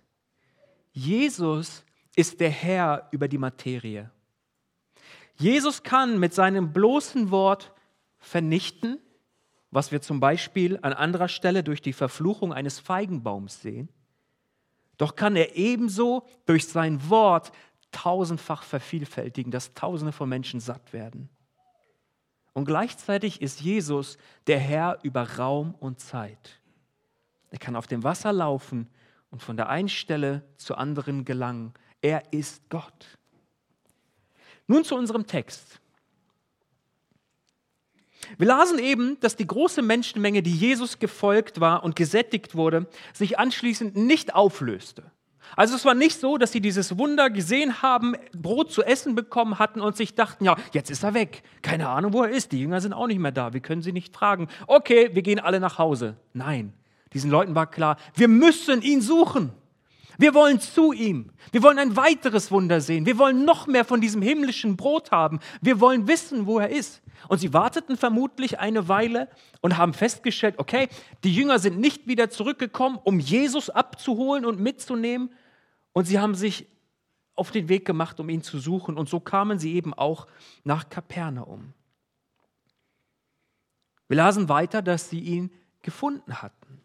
Jesus 0.91 1.83
ist 2.15 2.39
der 2.39 2.49
Herr 2.49 3.07
über 3.11 3.27
die 3.27 3.37
Materie. 3.37 4.11
Jesus 5.35 5.83
kann 5.83 6.19
mit 6.19 6.33
seinem 6.33 6.73
bloßen 6.73 7.29
Wort 7.29 7.71
vernichten, 8.17 8.99
was 9.69 9.91
wir 9.91 10.01
zum 10.01 10.19
Beispiel 10.19 10.79
an 10.81 10.93
anderer 10.93 11.27
Stelle 11.27 11.63
durch 11.63 11.81
die 11.81 11.93
Verfluchung 11.93 12.53
eines 12.53 12.79
Feigenbaums 12.79 13.61
sehen. 13.61 13.89
Doch 14.97 15.15
kann 15.15 15.35
er 15.35 15.55
ebenso 15.55 16.25
durch 16.45 16.67
sein 16.67 17.09
Wort 17.09 17.51
tausendfach 17.91 18.63
vervielfältigen, 18.63 19.51
dass 19.51 19.73
Tausende 19.73 20.11
von 20.11 20.27
Menschen 20.27 20.59
satt 20.59 20.93
werden. 20.93 21.29
Und 22.53 22.65
gleichzeitig 22.65 23.41
ist 23.41 23.61
Jesus 23.61 24.17
der 24.47 24.59
Herr 24.59 24.97
über 25.03 25.37
Raum 25.37 25.75
und 25.75 25.99
Zeit. 25.99 26.59
Er 27.51 27.59
kann 27.59 27.75
auf 27.75 27.87
dem 27.87 28.03
Wasser 28.03 28.33
laufen 28.33 28.87
und 29.31 29.41
von 29.41 29.57
der 29.57 29.69
einen 29.69 29.89
Stelle 29.89 30.43
zur 30.57 30.77
anderen 30.77 31.25
gelangen. 31.25 31.73
Er 32.01 32.33
ist 32.33 32.69
Gott. 32.69 33.17
Nun 34.67 34.83
zu 34.83 34.95
unserem 34.95 35.27
Text. 35.27 35.79
Wir 38.37 38.47
lasen 38.47 38.79
eben, 38.79 39.19
dass 39.21 39.35
die 39.35 39.47
große 39.47 39.81
Menschenmenge, 39.81 40.43
die 40.43 40.55
Jesus 40.55 40.99
gefolgt 40.99 41.61
war 41.61 41.83
und 41.83 41.95
gesättigt 41.95 42.55
wurde, 42.55 42.87
sich 43.13 43.39
anschließend 43.39 43.95
nicht 43.95 44.35
auflöste. 44.35 45.03
Also 45.55 45.75
es 45.75 45.85
war 45.85 45.93
nicht 45.93 46.19
so, 46.19 46.37
dass 46.37 46.51
sie 46.51 46.59
dieses 46.59 46.97
Wunder 46.97 47.29
gesehen 47.29 47.81
haben, 47.81 48.15
Brot 48.33 48.71
zu 48.71 48.83
essen 48.83 49.15
bekommen 49.15 49.59
hatten 49.59 49.79
und 49.79 49.95
sich 49.95 50.13
dachten, 50.13 50.43
ja, 50.43 50.57
jetzt 50.73 50.91
ist 50.91 51.03
er 51.03 51.13
weg. 51.13 51.41
Keine 51.61 51.87
Ahnung, 51.87 52.11
wo 52.11 52.23
er 52.23 52.31
ist. 52.31 52.51
Die 52.51 52.59
Jünger 52.59 52.81
sind 52.81 52.91
auch 52.91 53.07
nicht 53.07 53.19
mehr 53.19 53.31
da. 53.31 53.53
Wir 53.53 53.61
können 53.61 53.81
sie 53.81 53.93
nicht 53.93 54.13
fragen. 54.13 54.49
Okay, 54.67 55.11
wir 55.13 55.21
gehen 55.21 55.39
alle 55.39 55.61
nach 55.61 55.77
Hause. 55.77 56.17
Nein, 56.33 56.73
diesen 57.13 57.31
Leuten 57.31 57.55
war 57.55 57.67
klar, 57.67 57.97
wir 58.15 58.27
müssen 58.27 58.81
ihn 58.81 59.01
suchen. 59.01 59.51
Wir 60.17 60.33
wollen 60.33 60.59
zu 60.59 60.93
ihm. 60.93 61.31
Wir 61.51 61.61
wollen 61.61 61.77
ein 61.77 61.95
weiteres 61.95 62.51
Wunder 62.51 62.81
sehen. 62.81 63.05
Wir 63.05 63.19
wollen 63.19 63.45
noch 63.45 63.67
mehr 63.67 63.85
von 63.85 64.01
diesem 64.01 64.21
himmlischen 64.21 64.75
Brot 64.75 65.11
haben. 65.11 65.39
Wir 65.61 65.79
wollen 65.79 66.07
wissen, 66.07 66.47
wo 66.47 66.59
er 66.59 66.69
ist. 66.69 67.03
Und 67.27 67.39
sie 67.39 67.53
warteten 67.53 67.97
vermutlich 67.97 68.59
eine 68.59 68.87
Weile 68.87 69.29
und 69.61 69.77
haben 69.77 69.93
festgestellt, 69.93 70.55
okay, 70.57 70.87
die 71.23 71.33
Jünger 71.33 71.59
sind 71.59 71.79
nicht 71.79 72.07
wieder 72.07 72.29
zurückgekommen, 72.29 72.99
um 73.03 73.19
Jesus 73.19 73.69
abzuholen 73.69 74.45
und 74.45 74.59
mitzunehmen. 74.59 75.31
Und 75.93 76.05
sie 76.05 76.19
haben 76.19 76.35
sich 76.35 76.67
auf 77.35 77.51
den 77.51 77.69
Weg 77.69 77.85
gemacht, 77.85 78.19
um 78.19 78.29
ihn 78.29 78.41
zu 78.41 78.59
suchen. 78.59 78.97
Und 78.97 79.09
so 79.09 79.19
kamen 79.19 79.59
sie 79.59 79.75
eben 79.75 79.93
auch 79.93 80.27
nach 80.63 80.89
Kapernaum. 80.89 81.73
Wir 84.07 84.17
lasen 84.17 84.49
weiter, 84.49 84.81
dass 84.81 85.09
sie 85.09 85.19
ihn 85.19 85.51
gefunden 85.83 86.41
hatten. 86.41 86.81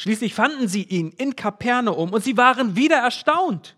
Schließlich 0.00 0.32
fanden 0.32 0.66
sie 0.66 0.84
ihn 0.84 1.10
in 1.10 1.36
Kapernaum 1.36 2.14
und 2.14 2.24
sie 2.24 2.38
waren 2.38 2.74
wieder 2.74 2.96
erstaunt. 2.96 3.76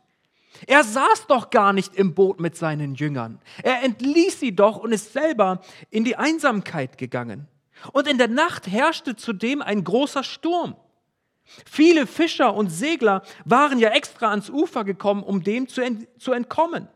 Er 0.69 0.85
saß 0.85 1.27
doch 1.27 1.51
gar 1.51 1.73
nicht 1.73 1.97
im 1.97 2.15
Boot 2.15 2.39
mit 2.39 2.55
seinen 2.55 2.95
Jüngern. 2.95 3.41
Er 3.65 3.83
entließ 3.83 4.39
sie 4.39 4.55
doch 4.55 4.77
und 4.77 4.93
ist 4.93 5.13
selber 5.13 5.63
in 5.91 6.05
die 6.05 6.15
Einsamkeit 6.15 6.97
gegangen. 6.97 7.49
Und 7.91 8.07
in 8.07 8.19
der 8.19 8.29
Nacht 8.29 8.69
herrschte 8.69 9.17
zudem 9.17 9.63
ein 9.63 9.83
großer 9.83 10.23
Sturm. 10.23 10.77
Viele 11.69 12.07
Fischer 12.07 12.55
und 12.55 12.69
Segler 12.69 13.25
waren 13.45 13.81
ja 13.81 13.89
extra 13.89 14.31
ans 14.31 14.49
Ufer 14.49 14.85
gekommen, 14.85 15.25
um 15.25 15.43
dem 15.43 15.67
zu, 15.67 15.81
ent 15.81 16.07
zu 16.21 16.31
entkommen. 16.31 16.87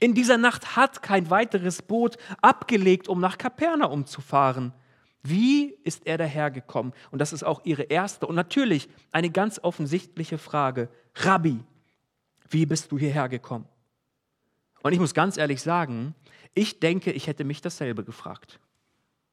In 0.00 0.12
dieser 0.12 0.36
Nacht 0.36 0.76
hat 0.76 1.02
kein 1.02 1.30
weiteres 1.30 1.80
Boot 1.80 2.18
abgelegt, 2.42 3.08
um 3.08 3.22
nach 3.22 3.38
Kapernaum 3.38 4.04
zu 4.04 4.20
fahren. 4.20 4.74
Wie 5.28 5.76
ist 5.82 6.06
er 6.06 6.18
dahergekommen? 6.18 6.92
Und 7.10 7.18
das 7.18 7.32
ist 7.32 7.42
auch 7.42 7.64
ihre 7.64 7.82
erste 7.84 8.26
und 8.26 8.34
natürlich 8.34 8.88
eine 9.12 9.30
ganz 9.30 9.58
offensichtliche 9.62 10.38
Frage. 10.38 10.88
Rabbi, 11.16 11.60
wie 12.48 12.66
bist 12.66 12.92
du 12.92 12.98
hierher 12.98 13.28
gekommen? 13.28 13.66
Und 14.82 14.92
ich 14.92 15.00
muss 15.00 15.14
ganz 15.14 15.36
ehrlich 15.36 15.62
sagen, 15.62 16.14
ich 16.54 16.78
denke, 16.78 17.10
ich 17.10 17.26
hätte 17.26 17.44
mich 17.44 17.60
dasselbe 17.60 18.04
gefragt. 18.04 18.60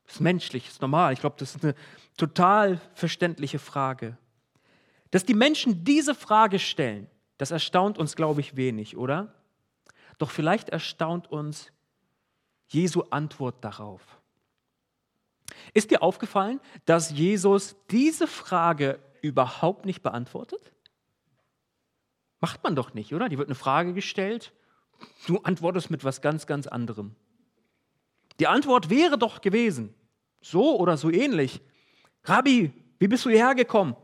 Das 0.05 0.15
ist 0.15 0.21
menschlich, 0.21 0.67
ist 0.67 0.81
normal. 0.81 1.13
Ich 1.13 1.19
glaube, 1.19 1.35
das 1.38 1.55
ist 1.55 1.63
eine 1.63 1.75
total 2.17 2.81
verständliche 2.95 3.59
Frage. 3.59 4.17
Dass 5.12 5.25
die 5.25 5.35
Menschen 5.35 5.83
diese 5.83 6.15
Frage 6.15 6.57
stellen, 6.57 7.07
das 7.38 7.51
erstaunt 7.51 7.97
uns, 7.97 8.15
glaube 8.15 8.41
ich, 8.41 8.55
wenig, 8.55 8.97
oder? 8.97 9.33
Doch 10.17 10.31
vielleicht 10.31 10.69
erstaunt 10.69 11.31
uns 11.31 11.71
Jesu 12.67 13.03
Antwort 13.12 13.63
darauf. 13.63 14.01
Ist 15.74 15.91
dir 15.91 16.03
aufgefallen, 16.03 16.60
dass 16.86 17.12
Jesus 17.12 17.75
diese 17.91 18.27
Frage 18.27 19.00
überhaupt 19.22 19.86
nicht 19.86 20.01
beantwortet? 20.03 20.74
Macht 22.39 22.63
man 22.63 22.75
doch 22.75 22.93
nicht, 22.93 23.13
oder? 23.13 23.29
Die 23.29 23.38
wird 23.38 23.48
eine 23.48 23.55
Frage 23.55 23.93
gestellt, 23.93 24.51
du 25.27 25.38
antwortest 25.39 25.89
mit 25.89 26.03
was 26.03 26.22
ganz, 26.22 26.45
ganz 26.45 26.67
anderem. 26.67 27.15
Die 28.39 28.48
Antwort 28.48 28.89
wäre 28.89 29.17
doch 29.17 29.41
gewesen, 29.41 29.93
so 30.41 30.77
oder 30.77 30.98
so 30.98 31.10
ähnlich. 31.10 31.62
Rabbi, 32.25 32.72
wie 33.00 33.07
bist 33.07 33.25
du 33.25 33.29
hierher 33.29 33.55
gekommen? 33.55 33.95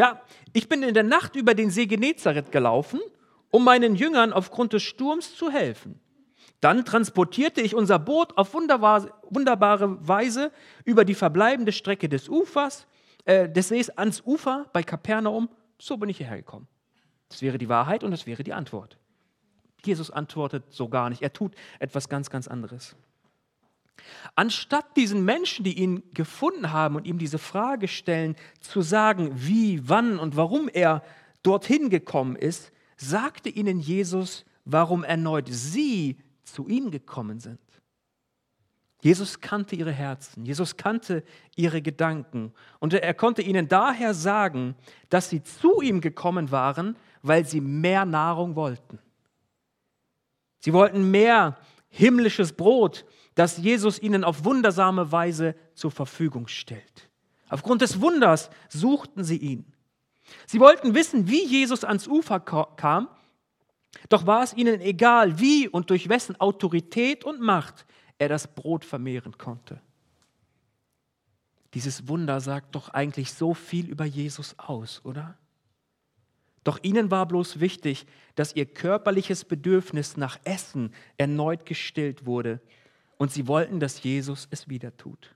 Ja, 0.00 0.22
ich 0.52 0.68
bin 0.68 0.82
in 0.82 0.94
der 0.94 1.02
Nacht 1.02 1.34
über 1.36 1.54
den 1.54 1.70
See 1.70 1.86
Genezareth 1.86 2.52
gelaufen, 2.52 3.00
um 3.50 3.64
meinen 3.64 3.96
Jüngern 3.96 4.32
aufgrund 4.32 4.72
des 4.72 4.82
Sturms 4.82 5.34
zu 5.34 5.50
helfen. 5.50 6.00
Dann 6.60 6.84
transportierte 6.84 7.60
ich 7.60 7.74
unser 7.74 7.98
Boot 7.98 8.36
auf 8.36 8.54
wunderbare 8.54 10.08
Weise 10.08 10.52
über 10.84 11.04
die 11.04 11.14
verbleibende 11.14 11.72
Strecke 11.72 12.08
des 12.08 12.28
Ufers, 12.28 12.86
äh, 13.24 13.48
des 13.48 13.68
Sees 13.68 13.90
ans 13.90 14.22
Ufer 14.24 14.66
bei 14.72 14.82
Kapernaum. 14.82 15.48
So 15.78 15.96
bin 15.96 16.08
ich 16.08 16.18
hierher 16.18 16.38
gekommen. 16.38 16.66
Das 17.28 17.42
wäre 17.42 17.58
die 17.58 17.68
Wahrheit 17.68 18.02
und 18.02 18.10
das 18.10 18.26
wäre 18.26 18.42
die 18.42 18.52
Antwort. 18.52 18.98
Jesus 19.84 20.10
antwortet 20.10 20.64
so 20.70 20.88
gar 20.88 21.10
nicht. 21.10 21.22
Er 21.22 21.32
tut 21.32 21.54
etwas 21.78 22.08
ganz, 22.08 22.30
ganz 22.30 22.48
anderes. 22.48 22.96
Anstatt 24.34 24.96
diesen 24.96 25.24
Menschen, 25.24 25.64
die 25.64 25.78
ihn 25.78 26.02
gefunden 26.12 26.72
haben 26.72 26.96
und 26.96 27.06
ihm 27.06 27.18
diese 27.18 27.38
Frage 27.38 27.88
stellen, 27.88 28.36
zu 28.60 28.80
sagen, 28.80 29.32
wie, 29.34 29.88
wann 29.88 30.18
und 30.18 30.36
warum 30.36 30.68
er 30.72 31.02
dorthin 31.42 31.90
gekommen 31.90 32.36
ist, 32.36 32.72
sagte 32.96 33.48
ihnen 33.48 33.78
Jesus, 33.78 34.44
warum 34.64 35.04
erneut 35.04 35.48
sie 35.48 36.18
zu 36.52 36.68
ihm 36.68 36.90
gekommen 36.90 37.40
sind. 37.40 37.60
Jesus 39.00 39.40
kannte 39.40 39.76
ihre 39.76 39.92
Herzen, 39.92 40.44
Jesus 40.44 40.76
kannte 40.76 41.22
ihre 41.54 41.80
Gedanken 41.82 42.52
und 42.80 42.94
er 42.94 43.14
konnte 43.14 43.42
ihnen 43.42 43.68
daher 43.68 44.12
sagen, 44.12 44.74
dass 45.08 45.30
sie 45.30 45.42
zu 45.42 45.80
ihm 45.80 46.00
gekommen 46.00 46.50
waren, 46.50 46.96
weil 47.22 47.46
sie 47.46 47.60
mehr 47.60 48.04
Nahrung 48.04 48.56
wollten. 48.56 48.98
Sie 50.58 50.72
wollten 50.72 51.12
mehr 51.12 51.58
himmlisches 51.90 52.52
Brot, 52.52 53.04
das 53.36 53.58
Jesus 53.58 54.00
ihnen 54.00 54.24
auf 54.24 54.44
wundersame 54.44 55.12
Weise 55.12 55.54
zur 55.74 55.92
Verfügung 55.92 56.48
stellt. 56.48 57.08
Aufgrund 57.48 57.82
des 57.82 58.00
Wunders 58.00 58.50
suchten 58.68 59.22
sie 59.22 59.38
ihn. 59.38 59.72
Sie 60.46 60.58
wollten 60.58 60.94
wissen, 60.94 61.28
wie 61.28 61.44
Jesus 61.46 61.84
ans 61.84 62.08
Ufer 62.08 62.40
kam 62.40 63.08
doch 64.08 64.26
war 64.26 64.42
es 64.42 64.54
ihnen 64.54 64.80
egal, 64.80 65.38
wie 65.38 65.68
und 65.68 65.90
durch 65.90 66.08
wessen 66.08 66.38
Autorität 66.40 67.24
und 67.24 67.40
Macht 67.40 67.86
er 68.18 68.28
das 68.28 68.54
Brot 68.54 68.84
vermehren 68.84 69.38
konnte. 69.38 69.80
Dieses 71.74 72.08
Wunder 72.08 72.40
sagt 72.40 72.74
doch 72.74 72.88
eigentlich 72.88 73.32
so 73.32 73.54
viel 73.54 73.88
über 73.88 74.04
Jesus 74.04 74.58
aus, 74.58 75.00
oder? 75.04 75.36
Doch 76.64 76.78
ihnen 76.82 77.10
war 77.10 77.26
bloß 77.26 77.60
wichtig, 77.60 78.06
dass 78.34 78.56
ihr 78.56 78.66
körperliches 78.66 79.44
Bedürfnis 79.44 80.16
nach 80.16 80.38
Essen 80.44 80.92
erneut 81.16 81.64
gestillt 81.66 82.26
wurde 82.26 82.60
und 83.16 83.32
sie 83.32 83.46
wollten, 83.46 83.80
dass 83.80 84.02
Jesus 84.02 84.48
es 84.50 84.68
wieder 84.68 84.96
tut. 84.96 85.34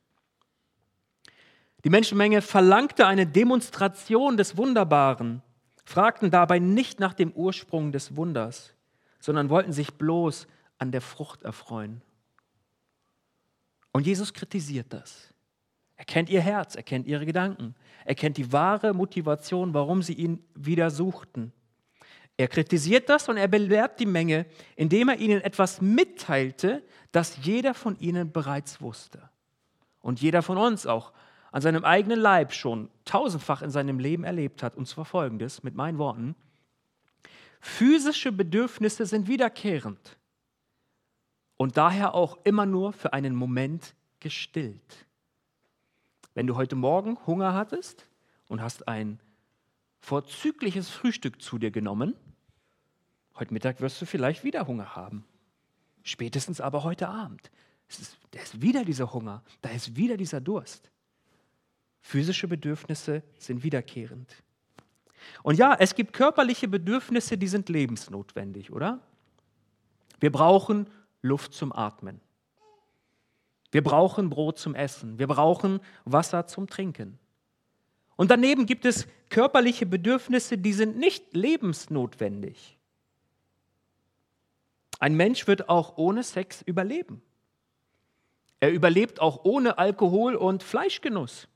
Die 1.85 1.90
Menschenmenge 1.90 2.42
verlangte 2.42 3.06
eine 3.06 3.26
Demonstration 3.26 4.37
des 4.37 4.56
Wunderbaren 4.56 5.42
fragten 5.84 6.30
dabei 6.30 6.58
nicht 6.58 7.00
nach 7.00 7.14
dem 7.14 7.32
Ursprung 7.32 7.92
des 7.92 8.16
Wunders, 8.16 8.74
sondern 9.20 9.50
wollten 9.50 9.72
sich 9.72 9.94
bloß 9.94 10.46
an 10.78 10.92
der 10.92 11.00
Frucht 11.00 11.42
erfreuen. 11.42 12.02
Und 13.92 14.06
Jesus 14.06 14.32
kritisiert 14.32 14.92
das. 14.92 15.32
Er 15.96 16.04
kennt 16.04 16.30
ihr 16.30 16.40
Herz, 16.40 16.74
er 16.74 16.82
kennt 16.82 17.06
ihre 17.06 17.26
Gedanken, 17.26 17.74
er 18.04 18.14
kennt 18.14 18.36
die 18.36 18.52
wahre 18.52 18.92
Motivation, 18.92 19.74
warum 19.74 20.02
sie 20.02 20.14
ihn 20.14 20.42
wieder 20.54 20.90
suchten. 20.90 21.52
Er 22.36 22.48
kritisiert 22.48 23.08
das 23.08 23.28
und 23.28 23.36
er 23.36 23.46
belehrt 23.46 24.00
die 24.00 24.06
Menge, 24.06 24.46
indem 24.74 25.10
er 25.10 25.18
ihnen 25.18 25.42
etwas 25.42 25.80
mitteilte, 25.80 26.82
das 27.12 27.44
jeder 27.44 27.74
von 27.74 27.96
ihnen 28.00 28.32
bereits 28.32 28.80
wusste. 28.80 29.28
Und 30.00 30.20
jeder 30.20 30.42
von 30.42 30.58
uns 30.58 30.86
auch 30.86 31.12
an 31.52 31.62
seinem 31.62 31.85
eigenen 31.85 32.18
Leib 32.18 32.52
schon 32.52 32.88
tausendfach 33.04 33.62
in 33.62 33.71
seinem 33.71 33.99
Leben 33.99 34.25
erlebt 34.25 34.62
hat. 34.62 34.75
Und 34.75 34.88
zwar 34.88 35.04
folgendes, 35.04 35.62
mit 35.62 35.75
meinen 35.75 35.99
Worten. 35.99 36.35
Physische 37.61 38.32
Bedürfnisse 38.32 39.07
sind 39.07 39.29
wiederkehrend 39.29 40.18
und 41.57 41.76
daher 41.76 42.14
auch 42.14 42.38
immer 42.42 42.66
nur 42.66 42.92
für 42.92 43.12
einen 43.12 43.37
Moment 43.37 43.94
gestillt. 44.18 45.07
Wenn 46.35 46.46
du 46.46 46.57
heute 46.57 46.74
Morgen 46.74 47.18
Hunger 47.26 47.55
hattest 47.55 48.09
und 48.48 48.61
hast 48.61 48.88
ein 48.88 49.20
vorzügliches 50.00 50.88
Frühstück 50.88 51.40
zu 51.40 51.59
dir 51.59 51.70
genommen, 51.70 52.14
heute 53.38 53.53
Mittag 53.53 53.81
wirst 53.81 54.00
du 54.00 54.07
vielleicht 54.07 54.42
wieder 54.42 54.66
Hunger 54.66 54.96
haben. 54.96 55.24
Spätestens 56.03 56.61
aber 56.61 56.83
heute 56.83 57.09
Abend. 57.09 57.50
Es 57.88 58.00
ist, 58.00 58.18
da 58.33 58.40
ist 58.40 58.61
wieder 58.62 58.85
dieser 58.85 59.12
Hunger, 59.12 59.44
da 59.61 59.68
ist 59.68 59.94
wieder 59.94 60.16
dieser 60.16 60.40
Durst. 60.40 60.91
Physische 62.02 62.48
Bedürfnisse 62.48 63.22
sind 63.38 63.62
wiederkehrend. 63.62 64.42
Und 65.42 65.56
ja, 65.56 65.74
es 65.78 65.94
gibt 65.94 66.12
körperliche 66.12 66.68
Bedürfnisse, 66.68 67.38
die 67.38 67.48
sind 67.48 67.68
lebensnotwendig, 67.68 68.72
oder? 68.72 69.00
Wir 70.20 70.30
brauchen 70.30 70.88
Luft 71.22 71.54
zum 71.54 71.72
Atmen. 71.72 72.20
Wir 73.70 73.82
brauchen 73.82 74.28
Brot 74.28 74.58
zum 74.58 74.74
Essen. 74.74 75.18
Wir 75.18 75.28
brauchen 75.28 75.80
Wasser 76.04 76.46
zum 76.46 76.66
Trinken. 76.66 77.18
Und 78.16 78.30
daneben 78.30 78.66
gibt 78.66 78.84
es 78.84 79.06
körperliche 79.30 79.86
Bedürfnisse, 79.86 80.58
die 80.58 80.72
sind 80.72 80.98
nicht 80.98 81.34
lebensnotwendig. 81.34 82.76
Ein 84.98 85.16
Mensch 85.16 85.46
wird 85.46 85.68
auch 85.68 85.96
ohne 85.96 86.22
Sex 86.22 86.62
überleben. 86.62 87.22
Er 88.60 88.70
überlebt 88.70 89.20
auch 89.20 89.44
ohne 89.44 89.78
Alkohol 89.78 90.36
und 90.36 90.62
Fleischgenuss. 90.62 91.48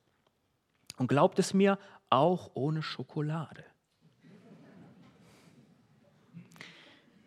Und 0.96 1.08
glaubt 1.08 1.38
es 1.38 1.54
mir, 1.54 1.78
auch 2.10 2.50
ohne 2.54 2.82
Schokolade. 2.82 3.64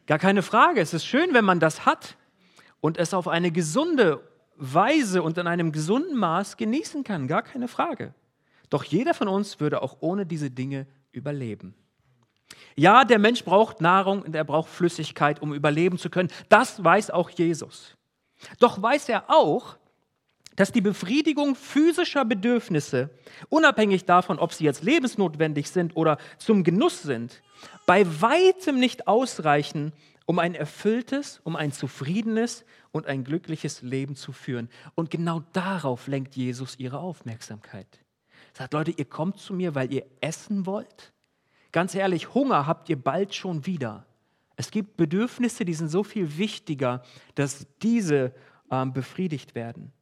Gar 0.08 0.20
keine 0.20 0.42
Frage, 0.42 0.82
es 0.82 0.94
ist 0.94 1.06
schön, 1.06 1.34
wenn 1.34 1.46
man 1.46 1.60
das 1.60 1.86
hat 1.86 2.18
und 2.82 2.98
es 2.98 3.14
auf 3.14 3.28
eine 3.28 3.52
gesunde 3.52 4.28
Weise 4.56 5.22
und 5.22 5.38
in 5.38 5.48
einem 5.48 5.72
gesunden 5.72 6.18
Maß 6.18 6.58
genießen 6.58 7.04
kann, 7.04 7.28
gar 7.28 7.44
keine 7.44 7.68
Frage. 7.68 8.14
Doch 8.70 8.84
jeder 8.84 9.14
von 9.14 9.28
uns 9.28 9.60
würde 9.60 9.82
auch 9.82 9.98
ohne 10.00 10.26
diese 10.26 10.50
Dinge 10.50 10.88
überleben. 11.12 11.76
Ja, 12.76 13.06
der 13.06 13.20
Mensch 13.20 13.44
braucht 13.44 13.82
Nahrung 13.82 14.22
und 14.22 14.36
er 14.36 14.44
braucht 14.44 14.70
Flüssigkeit, 14.70 15.42
um 15.42 15.54
überleben 15.54 15.98
zu 15.98 16.10
können. 16.10 16.30
Das 16.50 16.84
weiß 16.84 17.12
auch 17.12 17.30
Jesus. 17.30 17.96
Doch 18.60 18.82
weiß 18.82 19.10
er 19.10 19.30
auch, 19.30 19.78
dass 20.60 20.74
die 20.74 20.82
Befriedigung 20.82 21.56
physischer 21.56 22.26
Bedürfnisse, 22.26 23.12
unabhängig 23.48 24.04
davon, 24.04 24.40
ob 24.40 24.52
sie 24.52 24.66
jetzt 24.66 24.84
lebensnotwendig 24.84 25.70
sind 25.70 25.96
oder 25.96 26.18
zum 26.38 26.66
Genuss 26.66 27.02
sind, 27.02 27.42
bei 27.86 28.06
weitem 28.20 28.78
nicht 28.78 29.08
ausreichen, 29.08 29.94
um 30.26 30.38
ein 30.38 30.56
erfülltes, 30.56 31.40
um 31.46 31.56
ein 31.56 31.72
zufriedenes 31.72 32.66
und 32.92 33.06
ein 33.06 33.24
glückliches 33.24 33.84
Leben 33.84 34.18
zu 34.18 34.34
führen. 34.34 34.68
Und 34.96 35.12
genau 35.12 35.44
darauf 35.54 36.08
lenkt 36.08 36.36
Jesus 36.36 36.78
ihre 36.78 37.00
Aufmerksamkeit. 37.00 37.88
Er 38.56 38.58
sagt, 38.64 38.74
Leute, 38.74 38.92
ihr 38.92 39.06
kommt 39.06 39.38
zu 39.40 39.54
mir, 39.54 39.76
weil 39.76 39.94
ihr 39.94 40.06
essen 40.20 40.66
wollt. 40.66 41.14
Ganz 41.72 41.96
ehrlich, 41.96 42.34
Hunger 42.34 42.68
habt 42.68 42.90
ihr 42.90 43.02
bald 43.02 43.34
schon 43.34 43.66
wieder. 43.66 44.06
Es 44.58 44.72
gibt 44.72 44.98
Bedürfnisse, 44.98 45.64
die 45.64 45.74
sind 45.74 45.88
so 45.88 46.04
viel 46.04 46.38
wichtiger, 46.38 47.02
dass 47.36 47.66
diese 47.82 48.34
ähm, 48.70 48.92
befriedigt 48.92 49.56
werden. 49.56 49.94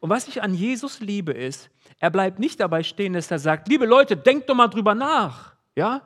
Und 0.00 0.10
was 0.10 0.28
ich 0.28 0.42
an 0.42 0.54
Jesus 0.54 1.00
liebe, 1.00 1.32
ist, 1.32 1.70
er 1.98 2.10
bleibt 2.10 2.38
nicht 2.38 2.60
dabei 2.60 2.82
stehen, 2.82 3.12
dass 3.12 3.30
er 3.30 3.38
sagt, 3.38 3.68
liebe 3.68 3.86
Leute, 3.86 4.16
denkt 4.16 4.48
doch 4.48 4.54
mal 4.54 4.68
drüber 4.68 4.94
nach. 4.94 5.54
Ja? 5.74 6.02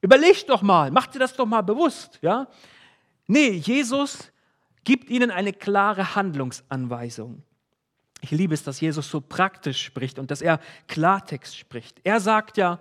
Überlegt 0.00 0.48
doch 0.48 0.62
mal, 0.62 0.90
macht 0.90 1.14
ihr 1.14 1.20
das 1.20 1.34
doch 1.34 1.46
mal 1.46 1.62
bewusst. 1.62 2.18
Ja? 2.22 2.46
Nee, 3.26 3.50
Jesus 3.50 4.30
gibt 4.84 5.10
ihnen 5.10 5.30
eine 5.30 5.52
klare 5.52 6.14
Handlungsanweisung. 6.14 7.42
Ich 8.20 8.30
liebe 8.30 8.54
es, 8.54 8.62
dass 8.62 8.80
Jesus 8.80 9.10
so 9.10 9.20
praktisch 9.20 9.82
spricht 9.82 10.18
und 10.18 10.30
dass 10.30 10.40
er 10.40 10.60
Klartext 10.88 11.56
spricht. 11.56 12.00
Er 12.04 12.20
sagt 12.20 12.56
ja, 12.56 12.78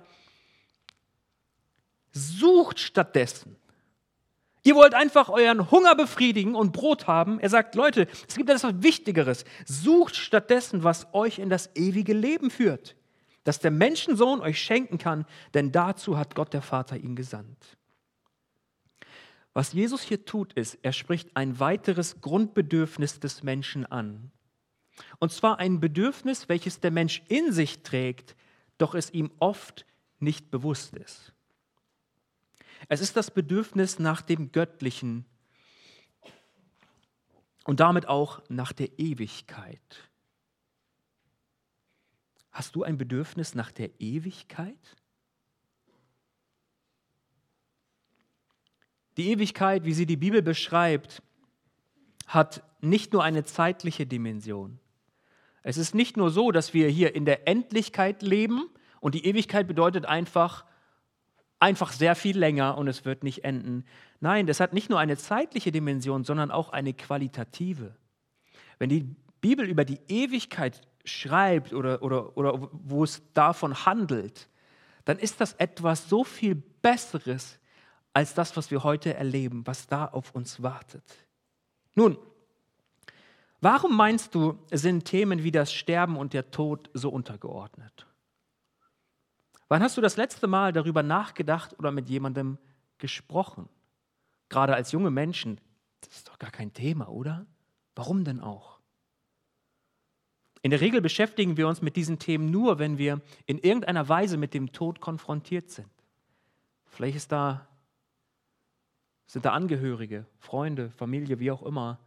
sucht 2.12 2.80
stattdessen 2.80 3.56
Ihr 4.66 4.76
wollt 4.76 4.94
einfach 4.94 5.28
euren 5.28 5.72
Hunger 5.72 5.94
befriedigen 5.96 6.56
und 6.56 6.72
Brot 6.72 7.06
haben. 7.06 7.40
Er 7.40 7.50
sagt, 7.50 7.76
Leute, 7.76 8.08
es 8.28 8.36
gibt 8.36 8.50
etwas 8.50 8.82
Wichtigeres. 8.82 9.44
Sucht 9.66 10.16
stattdessen, 10.16 10.84
was 10.84 11.14
euch 11.14 11.40
in 11.40 11.50
das 11.50 11.70
ewige 11.76 12.14
Leben 12.14 12.50
führt, 12.50 12.96
das 13.44 13.60
der 13.60 13.72
Menschensohn 13.72 14.40
euch 14.40 14.62
schenken 14.62 14.98
kann, 14.98 15.26
denn 15.54 15.74
dazu 15.74 16.18
hat 16.18 16.34
Gott 16.34 16.54
der 16.54 16.62
Vater 16.62 16.96
ihn 16.96 17.16
gesandt. 17.18 17.78
Was 19.54 19.74
Jesus 19.74 20.02
hier 20.02 20.26
tut, 20.26 20.54
ist, 20.54 20.80
er 20.82 20.94
spricht 20.94 21.36
ein 21.36 21.60
weiteres 21.60 22.22
Grundbedürfnis 22.22 23.20
des 23.20 23.44
Menschen 23.44 23.86
an. 23.86 24.32
Und 25.20 25.32
zwar 25.32 25.60
ein 25.60 25.80
Bedürfnis, 25.80 26.48
welches 26.50 26.80
der 26.80 26.92
Mensch 26.92 27.22
in 27.28 27.52
sich 27.52 27.84
trägt, 27.84 28.36
doch 28.78 28.96
es 28.96 29.12
ihm 29.12 29.32
oft 29.40 29.86
nicht 30.20 30.50
bewusst 30.50 30.96
ist. 30.96 31.34
Es 32.88 33.02
ist 33.02 33.16
das 33.16 33.32
Bedürfnis 33.32 34.00
nach 34.00 34.22
dem 34.22 34.52
Göttlichen 34.52 35.26
und 37.66 37.80
damit 37.80 38.08
auch 38.08 38.42
nach 38.50 38.74
der 38.74 39.00
Ewigkeit. 39.00 40.10
Hast 42.52 42.76
du 42.76 42.84
ein 42.84 42.98
Bedürfnis 42.98 43.56
nach 43.56 43.72
der 43.72 43.90
Ewigkeit? 44.00 44.96
Die 49.18 49.30
Ewigkeit, 49.32 49.86
wie 49.86 49.94
sie 49.94 50.06
die 50.06 50.18
Bibel 50.18 50.42
beschreibt, 50.42 51.22
hat 52.28 52.64
nicht 52.82 53.14
nur 53.14 53.24
eine 53.24 53.44
zeitliche 53.44 54.06
Dimension. 54.06 54.80
Es 55.62 55.78
ist 55.78 55.96
nicht 55.96 56.18
nur 56.18 56.30
so, 56.30 56.52
dass 56.52 56.74
wir 56.74 56.90
hier 56.90 57.16
in 57.16 57.26
der 57.26 57.48
Endlichkeit 57.48 58.22
leben 58.22 58.70
und 59.00 59.16
die 59.16 59.26
Ewigkeit 59.26 59.68
bedeutet 59.68 60.06
einfach, 60.06 60.66
einfach 61.64 61.94
sehr 61.94 62.16
viel 62.16 62.38
länger 62.38 62.78
und 62.78 62.90
es 62.90 63.06
wird 63.06 63.24
nicht 63.24 63.46
enden. 63.46 63.86
Nein, 64.20 64.48
das 64.48 64.60
hat 64.60 64.74
nicht 64.74 64.90
nur 64.90 65.00
eine 65.00 65.16
zeitliche 65.16 65.72
Dimension, 65.72 66.26
sondern 66.26 66.52
auch 66.52 66.72
eine 66.74 66.94
qualitative. 66.94 67.96
Wenn 68.80 68.90
die 68.90 69.16
Bibel 69.40 69.66
über 69.66 69.86
die 69.86 70.02
Ewigkeit 70.10 70.82
schreibt 71.06 71.72
oder, 71.74 72.04
oder, 72.04 72.36
oder 72.36 72.70
wo 72.74 73.06
es 73.06 73.22
davon 73.34 73.86
handelt, 73.86 74.50
dann 75.06 75.18
ist 75.18 75.40
das 75.40 75.54
etwas 75.54 76.10
so 76.10 76.26
viel 76.26 76.56
Besseres 76.56 77.60
als 78.12 78.34
das, 78.34 78.58
was 78.58 78.70
wir 78.70 78.84
heute 78.84 79.14
erleben, 79.14 79.66
was 79.66 79.88
da 79.88 80.06
auf 80.06 80.36
uns 80.36 80.62
wartet. 80.62 81.04
Nun, 81.96 82.18
warum 83.62 83.96
meinst 83.96 84.36
du, 84.36 84.60
sind 84.70 85.06
Themen 85.06 85.44
wie 85.44 85.52
das 85.52 85.72
Sterben 85.72 86.18
und 86.18 86.34
der 86.34 86.52
Tod 86.52 86.90
so 86.94 87.10
untergeordnet? 87.10 88.06
Wann 89.74 89.82
hast 89.82 89.98
du 89.98 90.02
das 90.02 90.18
letzte 90.18 90.46
Mal 90.46 90.72
darüber 90.72 91.02
nachgedacht 91.02 91.74
oder 91.80 91.90
mit 91.90 92.08
jemandem 92.08 92.60
gesprochen? 93.00 93.68
Gerade 94.48 94.76
als 94.76 94.92
junge 94.92 95.10
Menschen, 95.10 95.60
das 96.02 96.18
ist 96.18 96.30
doch 96.30 96.38
gar 96.38 96.52
kein 96.52 96.74
Thema, 96.74 97.10
oder? 97.10 97.48
Warum 97.96 98.24
denn 98.24 98.40
auch? 98.40 98.80
In 100.62 100.70
der 100.70 100.80
Regel 100.80 101.02
beschäftigen 101.02 101.58
wir 101.58 101.68
uns 101.68 101.82
mit 101.82 101.96
diesen 101.96 102.20
Themen 102.20 102.52
nur, 102.52 102.78
wenn 102.78 103.00
wir 103.00 103.20
in 103.48 103.58
irgendeiner 103.58 104.08
Weise 104.08 104.38
mit 104.38 104.54
dem 104.54 104.74
Tod 104.74 105.02
konfrontiert 105.02 105.72
sind. 105.72 105.90
Vielleicht 106.86 107.32
da, 107.32 107.68
sind 109.26 109.44
da 109.44 109.54
Angehörige, 109.54 110.28
Freunde, 110.38 110.92
Familie, 110.92 111.40
wie 111.40 111.50
auch 111.50 111.64
immer, 111.64 111.98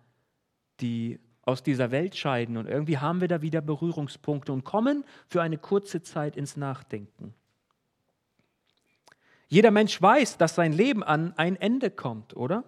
die 0.79 1.19
aus 1.43 1.65
dieser 1.65 1.91
Welt 1.91 2.15
scheiden 2.15 2.59
und 2.59 2.69
irgendwie 2.69 2.99
haben 2.99 3.21
wir 3.21 3.27
da 3.27 3.43
wieder 3.43 3.61
Berührungspunkte 3.61 4.53
und 4.53 4.63
kommen 4.63 5.03
für 5.27 5.43
eine 5.43 5.59
kurze 5.59 6.01
Zeit 6.01 6.37
ins 6.37 6.57
Nachdenken. 6.57 7.35
Jeder 9.49 9.71
Mensch 9.71 10.01
weiß, 10.01 10.39
dass 10.39 10.55
sein 10.55 10.73
Leben 10.73 11.05
an 11.05 11.33
ein 11.37 11.57
Ende 11.57 11.91
kommt, 11.91 12.37
oder? 12.37 12.65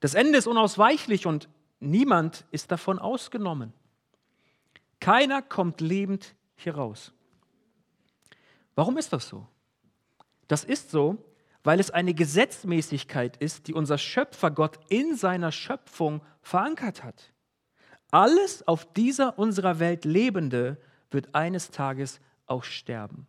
Das 0.00 0.14
Ende 0.14 0.38
ist 0.38 0.46
unausweichlich 0.46 1.26
und 1.26 1.48
niemand 1.78 2.44
ist 2.50 2.70
davon 2.72 2.98
ausgenommen. 2.98 3.72
Keiner 5.00 5.42
kommt 5.42 5.80
lebend 5.80 6.34
hier 6.56 6.76
raus. 6.76 7.12
Warum 8.74 8.96
ist 8.96 9.12
das 9.12 9.28
so? 9.28 9.46
Das 10.48 10.64
ist 10.64 10.90
so, 10.90 11.18
weil 11.64 11.80
es 11.80 11.90
eine 11.90 12.14
Gesetzmäßigkeit 12.14 13.36
ist, 13.36 13.68
die 13.68 13.74
unser 13.74 13.98
Schöpfer 13.98 14.50
Gott 14.50 14.78
in 14.88 15.16
seiner 15.16 15.52
Schöpfung 15.52 16.22
verankert 16.40 17.04
hat. 17.04 17.32
Alles 18.10 18.66
auf 18.66 18.92
dieser 18.92 19.38
unserer 19.38 19.78
Welt 19.78 20.04
Lebende 20.04 20.80
wird 21.10 21.34
eines 21.34 21.70
Tages 21.70 22.20
auch 22.46 22.64
sterben. 22.64 23.26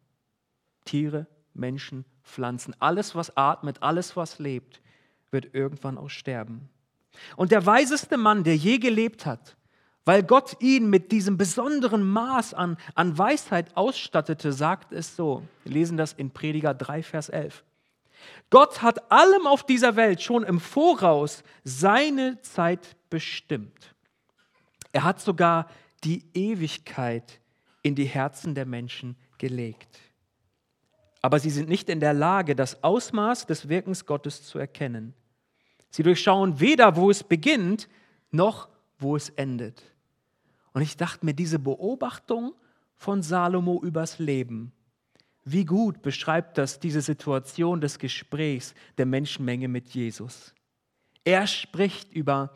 Tiere, 0.85 1.27
Menschen, 1.53 2.05
Pflanzen, 2.23 2.75
alles, 2.79 3.15
was 3.15 3.35
atmet, 3.37 3.81
alles, 3.81 4.15
was 4.15 4.39
lebt, 4.39 4.81
wird 5.31 5.53
irgendwann 5.53 5.97
auch 5.97 6.09
sterben. 6.09 6.69
Und 7.35 7.51
der 7.51 7.65
weiseste 7.65 8.17
Mann, 8.17 8.43
der 8.43 8.55
je 8.55 8.79
gelebt 8.79 9.25
hat, 9.25 9.55
weil 10.05 10.23
Gott 10.23 10.57
ihn 10.59 10.89
mit 10.89 11.11
diesem 11.11 11.37
besonderen 11.37 12.03
Maß 12.03 12.53
an, 12.53 12.77
an 12.95 13.17
Weisheit 13.17 13.75
ausstattete, 13.77 14.51
sagt 14.51 14.91
es 14.91 15.15
so. 15.15 15.43
Wir 15.63 15.73
lesen 15.73 15.97
das 15.97 16.13
in 16.13 16.31
Prediger 16.31 16.73
3, 16.73 17.03
Vers 17.03 17.29
11. 17.29 17.63
Gott 18.49 18.81
hat 18.81 19.11
allem 19.11 19.47
auf 19.47 19.65
dieser 19.65 19.95
Welt 19.95 20.21
schon 20.21 20.43
im 20.43 20.59
Voraus 20.59 21.43
seine 21.63 22.41
Zeit 22.41 22.95
bestimmt. 23.09 23.95
Er 24.91 25.03
hat 25.03 25.21
sogar 25.21 25.69
die 26.03 26.25
Ewigkeit 26.33 27.39
in 27.81 27.95
die 27.95 28.05
Herzen 28.05 28.55
der 28.55 28.65
Menschen 28.65 29.17
gelegt. 29.37 29.99
Aber 31.23 31.39
sie 31.39 31.49
sind 31.49 31.69
nicht 31.69 31.89
in 31.89 32.01
der 32.01 32.13
Lage, 32.13 32.53
das 32.53 32.83
Ausmaß 32.83 33.47
des 33.47 33.69
Wirkens 33.69 34.05
Gottes 34.05 34.43
zu 34.43 34.59
erkennen. 34.59 35.13
Sie 35.89 36.03
durchschauen 36.03 36.59
weder, 36.59 36.97
wo 36.97 37.09
es 37.09 37.23
beginnt, 37.23 37.87
noch 38.29 38.67
wo 38.99 39.15
es 39.15 39.29
endet. 39.29 39.81
Und 40.73 40.81
ich 40.81 40.97
dachte 40.97 41.25
mir, 41.25 41.33
diese 41.33 41.59
Beobachtung 41.59 42.53
von 42.95 43.21
Salomo 43.21 43.81
übers 43.81 44.19
Leben, 44.19 44.73
wie 45.45 45.63
gut 45.63 46.01
beschreibt 46.01 46.57
das 46.57 46.81
diese 46.81 47.01
Situation 47.01 47.79
des 47.79 47.99
Gesprächs 47.99 48.73
der 48.97 49.05
Menschenmenge 49.05 49.69
mit 49.69 49.89
Jesus. 49.89 50.53
Er 51.23 51.47
spricht 51.47 52.11
über, 52.11 52.51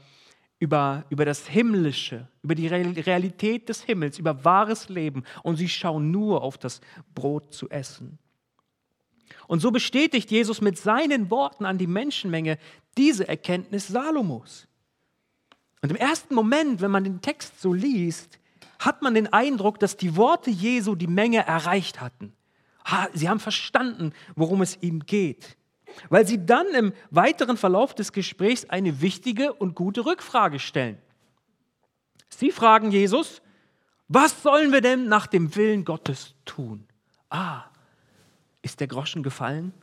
über, 0.59 1.05
über 1.09 1.23
das 1.23 1.47
Himmlische, 1.47 2.27
über 2.43 2.55
die 2.55 2.67
Realität 2.67 3.69
des 3.69 3.83
Himmels, 3.83 4.19
über 4.19 4.43
wahres 4.43 4.89
Leben 4.89 5.23
und 5.43 5.55
sie 5.55 5.69
schauen 5.69 6.11
nur 6.11 6.41
auf 6.43 6.57
das 6.57 6.81
Brot 7.15 7.53
zu 7.53 7.69
essen. 7.69 8.19
Und 9.47 9.61
so 9.61 9.71
bestätigt 9.71 10.31
Jesus 10.31 10.61
mit 10.61 10.77
seinen 10.77 11.29
Worten 11.29 11.65
an 11.65 11.77
die 11.77 11.87
Menschenmenge 11.87 12.57
diese 12.97 13.27
Erkenntnis 13.27 13.87
Salomos. 13.87 14.67
Und 15.81 15.89
im 15.89 15.95
ersten 15.95 16.35
Moment, 16.35 16.81
wenn 16.81 16.91
man 16.91 17.03
den 17.03 17.21
Text 17.21 17.61
so 17.61 17.73
liest, 17.73 18.39
hat 18.79 19.01
man 19.01 19.13
den 19.13 19.31
Eindruck, 19.31 19.79
dass 19.79 19.97
die 19.97 20.15
Worte 20.15 20.49
Jesu 20.49 20.95
die 20.95 21.07
Menge 21.07 21.45
erreicht 21.45 22.01
hatten. 22.01 22.33
Sie 23.13 23.27
haben 23.27 23.39
verstanden, 23.39 24.13
worum 24.35 24.61
es 24.61 24.77
ihm 24.81 25.05
geht, 25.05 25.57
weil 26.09 26.25
sie 26.25 26.45
dann 26.45 26.67
im 26.67 26.93
weiteren 27.09 27.57
Verlauf 27.57 27.93
des 27.93 28.13
Gesprächs 28.13 28.65
eine 28.69 29.01
wichtige 29.01 29.53
und 29.53 29.75
gute 29.75 30.05
Rückfrage 30.05 30.59
stellen. 30.59 30.97
Sie 32.29 32.51
fragen 32.51 32.91
Jesus, 32.91 33.41
was 34.07 34.41
sollen 34.41 34.71
wir 34.71 34.81
denn 34.81 35.07
nach 35.07 35.27
dem 35.27 35.55
Willen 35.55 35.83
Gottes 35.83 36.33
tun? 36.45 36.87
Ah, 37.29 37.65
ist 38.61 38.79
der 38.79 38.87
Groschen 38.87 39.23
gefallen? 39.23 39.73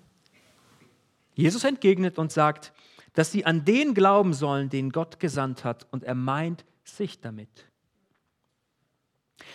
Jesus 1.35 1.65
entgegnet 1.65 2.19
und 2.19 2.33
sagt, 2.33 2.73
dass 3.15 3.33
sie 3.33 3.47
an 3.47 3.65
den 3.65 3.95
glauben 3.95 4.35
sollen, 4.35 4.69
den 4.69 4.91
Gott 4.91 5.21
gesandt 5.21 5.65
hat, 5.65 5.87
und 5.91 6.05
er 6.05 6.15
meint 6.15 6.65
sich 6.85 7.21
damit. 7.21 7.67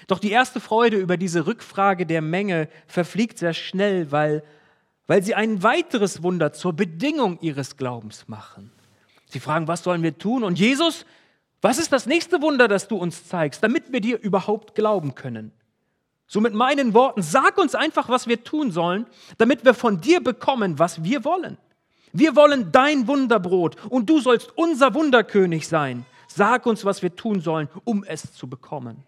Doch 0.07 0.19
die 0.19 0.31
erste 0.31 0.59
Freude 0.59 0.97
über 0.97 1.17
diese 1.17 1.45
Rückfrage 1.45 2.05
der 2.05 2.21
Menge 2.21 2.69
verfliegt 2.87 3.37
sehr 3.37 3.53
schnell, 3.53 4.11
weil, 4.11 4.43
weil 5.07 5.23
sie 5.23 5.35
ein 5.35 5.63
weiteres 5.63 6.23
Wunder 6.23 6.53
zur 6.53 6.73
Bedingung 6.73 7.39
ihres 7.41 7.77
Glaubens 7.77 8.27
machen. 8.27 8.71
Sie 9.25 9.39
fragen, 9.39 9.67
was 9.67 9.83
sollen 9.83 10.03
wir 10.03 10.17
tun? 10.17 10.43
Und 10.43 10.57
Jesus, 10.57 11.05
was 11.61 11.77
ist 11.77 11.91
das 11.91 12.05
nächste 12.05 12.41
Wunder, 12.41 12.67
das 12.67 12.87
du 12.87 12.97
uns 12.97 13.27
zeigst, 13.27 13.61
damit 13.61 13.91
wir 13.91 14.01
dir 14.01 14.19
überhaupt 14.19 14.75
glauben 14.75 15.15
können? 15.15 15.51
So 16.31 16.41
mit 16.41 16.53
meinen 16.53 16.93
Worten, 16.93 17.23
sag 17.23 17.57
uns 17.57 17.73
einfach, 17.73 18.07
was 18.07 18.27
wir 18.27 18.43
tun 18.43 18.69
sollen, 18.69 19.07
damit 19.39 19.65
wir 19.65 19.73
von 19.73 19.99
dir 19.99 20.23
bekommen, 20.23 20.77
was 20.77 21.03
wir 21.03 21.25
wollen. 21.25 21.57
Wir 22.13 22.35
wollen 22.35 22.71
dein 22.71 23.07
Wunderbrot 23.07 23.83
und 23.85 24.07
du 24.11 24.19
sollst 24.19 24.55
unser 24.55 24.93
Wunderkönig 24.93 25.67
sein. 25.67 26.05
Sag 26.27 26.67
uns, 26.67 26.85
was 26.85 27.01
wir 27.01 27.15
tun 27.15 27.41
sollen, 27.41 27.67
um 27.83 28.03
es 28.03 28.31
zu 28.31 28.47
bekommen. 28.47 29.03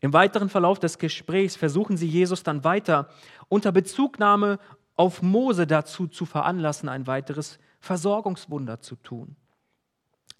Im 0.00 0.12
weiteren 0.12 0.50
Verlauf 0.50 0.78
des 0.78 0.98
Gesprächs 0.98 1.56
versuchen 1.56 1.96
sie 1.96 2.08
Jesus 2.08 2.44
dann 2.44 2.62
weiter 2.62 3.08
unter 3.48 3.72
Bezugnahme 3.72 4.60
auf 4.94 5.20
Mose 5.20 5.66
dazu 5.66 6.06
zu 6.06 6.26
veranlassen, 6.26 6.88
ein 6.88 7.08
weiteres 7.08 7.58
Versorgungswunder 7.80 8.80
zu 8.82 8.94
tun. 8.94 9.34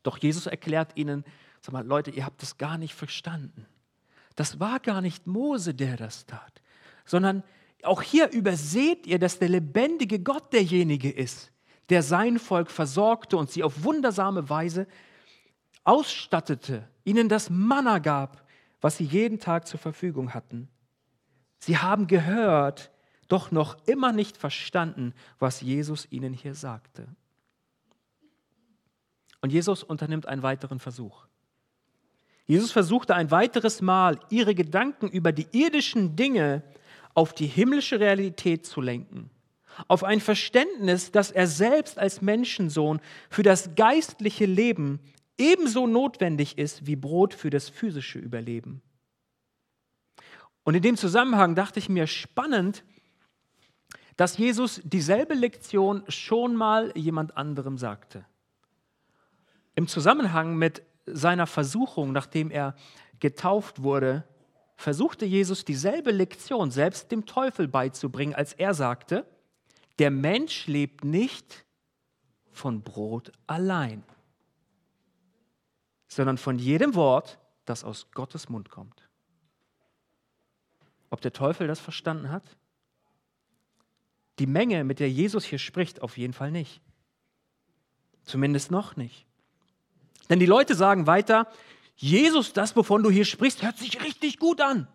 Doch 0.05 0.19
Jesus 0.19 0.47
erklärt 0.47 0.93
ihnen, 0.95 1.25
sag 1.63 1.73
mal, 1.73 1.85
Leute, 1.85 2.13
ihr 2.13 2.25
habt 2.25 2.43
das 2.43 2.59
gar 2.59 2.79
nicht 2.79 2.95
verstanden. 2.95 3.67
Das 4.37 4.61
war 4.61 4.81
gar 4.81 5.01
nicht 5.01 5.27
Mose, 5.27 5.75
der 5.75 5.97
das 5.97 6.27
tat, 6.27 6.63
sondern 7.05 7.43
auch 7.83 8.03
hier 8.03 8.31
überseht 8.31 9.07
ihr, 9.07 9.19
dass 9.19 9.39
der 9.39 9.49
lebendige 9.49 10.21
Gott 10.21 10.53
derjenige 10.53 11.11
ist, 11.11 11.51
der 11.89 12.03
sein 12.03 12.39
Volk 12.39 12.71
versorgte 12.71 13.37
und 13.37 13.51
sie 13.51 13.63
auf 13.63 13.85
wundersame 13.85 14.49
Weise 14.49 14.87
ausstattete, 15.85 16.89
ihnen 17.05 17.29
das 17.29 17.51
Manna 17.51 17.99
gab, 17.99 18.47
was 18.81 18.97
sie 18.99 19.05
jeden 19.05 19.39
Tag 19.39 19.67
zur 19.67 19.81
Verfügung 19.81 20.35
hatten. 20.35 20.69
Sie 21.59 21.79
haben 21.79 22.07
gehört, 22.07 22.91
doch 23.29 23.51
noch 23.51 23.77
immer 23.87 24.13
nicht 24.13 24.37
verstanden, 24.37 25.15
was 25.39 25.61
Jesus 25.61 26.07
ihnen 26.11 26.33
hier 26.33 26.55
sagte. 26.55 27.07
Und 29.41 29.53
Jesus 29.53 29.83
unternimmt 29.83 30.27
einen 30.27 30.43
weiteren 30.43 30.81
Versuch. 30.81 31.27
Jesus 32.51 32.73
versuchte 32.73 33.15
ein 33.15 33.31
weiteres 33.31 33.81
Mal, 33.81 34.19
ihre 34.29 34.57
Gedanken 34.57 35.07
über 35.07 35.31
die 35.31 35.47
irdischen 35.53 36.17
Dinge 36.17 36.65
auf 37.15 37.33
die 37.33 37.47
himmlische 37.47 38.01
Realität 38.01 38.67
zu 38.67 38.81
lenken, 38.81 39.31
auf 39.87 40.03
ein 40.03 40.21
Verständnis, 40.21 41.13
dass 41.13 41.31
er 41.31 41.47
selbst 41.47 41.97
als 41.97 42.23
Menschensohn 42.23 43.01
für 43.29 43.45
das 43.45 43.77
geistliche 43.77 44.47
Leben 44.47 44.99
ebenso 45.39 45.87
notwendig 45.87 46.59
ist 46.59 46.89
wie 46.89 46.97
Brot 46.97 47.35
für 47.35 47.51
das 47.51 47.69
physische 47.69 48.19
Überleben. 48.19 48.83
Und 50.65 50.75
in 50.75 50.83
dem 50.83 50.97
Zusammenhang 50.97 51.55
dachte 51.55 51.79
ich 51.79 51.89
mir 51.89 52.09
spannend, 52.09 52.83
dass 54.17 54.39
Jesus 54.39 54.81
dieselbe 54.83 55.35
Lektion 55.35 56.03
schon 56.09 56.57
mal 56.57 56.91
jemand 56.97 57.37
anderem 57.37 57.79
sagte. 57.79 58.25
Im 59.77 59.87
Zusammenhang 59.87 60.57
mit 60.57 60.83
seiner 61.07 61.47
Versuchung, 61.47 62.13
nachdem 62.13 62.51
er 62.51 62.75
getauft 63.19 63.83
wurde, 63.83 64.25
versuchte 64.77 65.27
Jesus 65.27 65.65
dieselbe 65.65 66.11
Lektion 66.11 66.71
selbst 66.71 67.13
dem 67.13 67.27
Teufel 67.27 67.69
beizubringen, 67.69 68.35
als 68.35 68.53
er 68.55 68.75
sagte, 68.75 69.27
der 69.99 70.11
Mensch 70.11 70.67
lebt 70.67 71.05
nicht 71.05 71.67
von 72.51 72.83
Brot 72.83 73.33
allein, 73.47 74.03
sondern 76.09 76.39
von 76.39 76.59
jedem 76.59 76.95
Wort, 76.95 77.39
das 77.67 77.85
aus 77.85 78.11
Gottes 78.13 78.49
Mund 78.49 78.71
kommt. 78.71 79.09
Ob 81.11 81.21
der 81.21 81.33
Teufel 81.33 81.67
das 81.67 81.81
verstanden 81.81 82.31
hat? 82.31 82.57
Die 84.39 84.47
Menge, 84.47 84.85
mit 84.85 85.01
der 85.01 85.11
Jesus 85.11 85.45
hier 85.45 85.59
spricht, 85.59 86.01
auf 86.01 86.17
jeden 86.17 86.33
Fall 86.33 86.51
nicht. 86.51 86.81
Zumindest 88.25 88.71
noch 88.71 88.97
nicht. 88.97 89.27
Denn 90.31 90.39
die 90.39 90.47
Leute 90.47 90.75
sagen 90.75 91.07
weiter, 91.07 91.49
Jesus, 91.97 92.55
das, 92.55 92.75
wovon 92.77 93.03
du 93.03 93.11
hier 93.11 93.27
sprichst, 93.27 93.63
hört 93.63 93.77
sich 93.77 94.03
richtig 94.03 94.39
gut 94.39 94.61
an. 94.63 94.89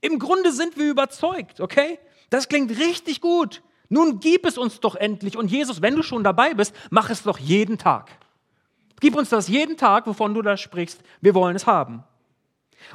Im 0.00 0.18
Grunde 0.18 0.52
sind 0.52 0.78
wir 0.78 0.90
überzeugt, 0.90 1.60
okay? 1.60 1.98
Das 2.30 2.48
klingt 2.48 2.78
richtig 2.78 3.20
gut. 3.20 3.62
Nun 3.90 4.20
gib 4.20 4.46
es 4.46 4.56
uns 4.56 4.80
doch 4.80 4.94
endlich. 4.94 5.36
Und 5.36 5.50
Jesus, 5.50 5.82
wenn 5.82 5.96
du 5.96 6.02
schon 6.02 6.24
dabei 6.24 6.54
bist, 6.54 6.74
mach 6.90 7.10
es 7.10 7.22
doch 7.22 7.38
jeden 7.38 7.76
Tag. 7.76 8.10
Gib 9.00 9.16
uns 9.16 9.28
das 9.28 9.48
jeden 9.48 9.76
Tag, 9.76 10.06
wovon 10.06 10.34
du 10.34 10.42
da 10.42 10.56
sprichst. 10.56 11.02
Wir 11.20 11.34
wollen 11.34 11.56
es 11.56 11.66
haben. 11.66 12.04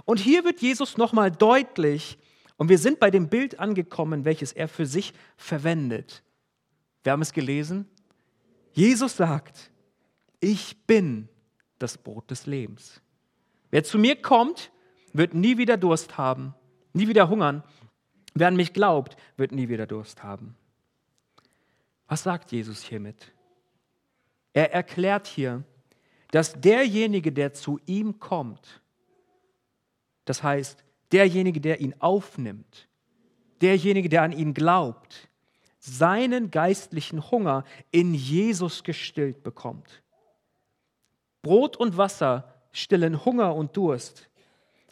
Und 0.06 0.20
hier 0.20 0.44
wird 0.44 0.62
Jesus 0.62 0.98
nochmal 0.98 1.32
deutlich, 1.32 2.18
und 2.58 2.70
wir 2.70 2.78
sind 2.78 3.00
bei 3.00 3.12
dem 3.12 3.30
Bild 3.30 3.60
angekommen, 3.60 4.26
welches 4.26 4.54
er 4.54 4.68
für 4.68 4.86
sich 4.86 5.14
verwendet. 5.36 6.24
Wir 7.04 7.12
haben 7.12 7.22
es 7.22 7.34
gelesen. 7.34 7.90
Jesus 8.74 9.18
sagt, 9.18 9.72
ich 10.40 10.78
bin 10.86 11.28
das 11.84 11.98
Brot 11.98 12.32
des 12.32 12.46
Lebens. 12.46 13.02
Wer 13.70 13.84
zu 13.84 14.00
mir 14.00 14.16
kommt, 14.16 14.72
wird 15.14 15.34
nie 15.34 15.58
wieder 15.58 15.78
Durst 15.78 16.18
haben, 16.18 16.56
nie 16.94 17.08
wieder 17.08 17.30
hungern. 17.30 17.64
Wer 18.34 18.48
an 18.48 18.56
mich 18.56 18.74
glaubt, 18.74 19.18
wird 19.38 19.52
nie 19.52 19.70
wieder 19.70 19.86
Durst 19.86 20.24
haben. 20.24 20.56
Was 22.08 22.24
sagt 22.24 22.52
Jesus 22.52 22.84
hiermit? 22.84 23.32
Er 24.54 24.72
erklärt 24.74 25.28
hier, 25.28 25.64
dass 26.32 26.54
derjenige, 26.54 27.32
der 27.32 27.54
zu 27.54 27.80
ihm 27.86 28.20
kommt, 28.20 28.82
das 30.26 30.42
heißt, 30.42 30.84
derjenige, 31.12 31.60
der 31.60 31.82
ihn 31.82 31.96
aufnimmt, 32.00 32.88
derjenige, 33.62 34.10
der 34.10 34.24
an 34.24 34.32
ihn 34.32 34.54
glaubt, 34.54 35.30
seinen 35.80 36.50
geistlichen 36.50 37.32
Hunger 37.32 37.66
in 37.92 38.14
Jesus 38.14 38.84
gestillt 38.84 39.44
bekommt. 39.44 40.03
Brot 41.44 41.78
und 41.78 41.98
Wasser 41.98 42.52
stillen 42.72 43.24
Hunger 43.24 43.54
und 43.54 43.78
Durst. 43.78 44.30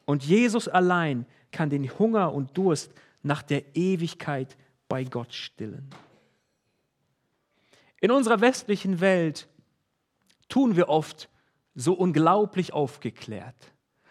Und 0.06 0.24
Jesus 0.24 0.68
allein 0.68 1.26
kann 1.52 1.70
den 1.70 1.90
Hunger 1.98 2.34
und 2.34 2.56
Durst 2.58 2.94
nach 3.24 3.42
der 3.42 3.76
Ewigkeit 3.76 4.58
bei 4.88 5.04
Gott 5.06 5.34
stillen. 5.34 5.90
In 8.02 8.12
unserer 8.12 8.42
westlichen 8.42 9.00
Welt 9.00 9.48
tun 10.50 10.76
wir 10.76 10.90
oft 10.90 11.30
so 11.76 11.94
unglaublich 11.94 12.74
aufgeklärt, 12.74 13.56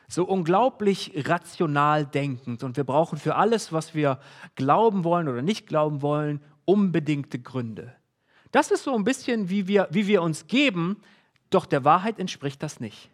so 0.08 0.24
unglaublich 0.24 1.12
rational 1.28 2.06
denkend 2.06 2.62
und 2.62 2.76
wir 2.76 2.84
brauchen 2.84 3.18
für 3.18 3.34
alles, 3.34 3.72
was 3.72 3.94
wir 3.94 4.18
glauben 4.54 5.04
wollen 5.04 5.28
oder 5.28 5.42
nicht 5.42 5.66
glauben 5.66 6.00
wollen, 6.00 6.40
unbedingte 6.64 7.38
Gründe. 7.38 7.94
Das 8.52 8.70
ist 8.70 8.84
so 8.84 8.94
ein 8.94 9.04
bisschen, 9.04 9.50
wie 9.50 9.68
wir, 9.68 9.88
wie 9.90 10.06
wir 10.06 10.22
uns 10.22 10.46
geben, 10.46 11.02
doch 11.50 11.66
der 11.66 11.84
Wahrheit 11.84 12.18
entspricht 12.18 12.62
das 12.62 12.80
nicht. 12.80 13.10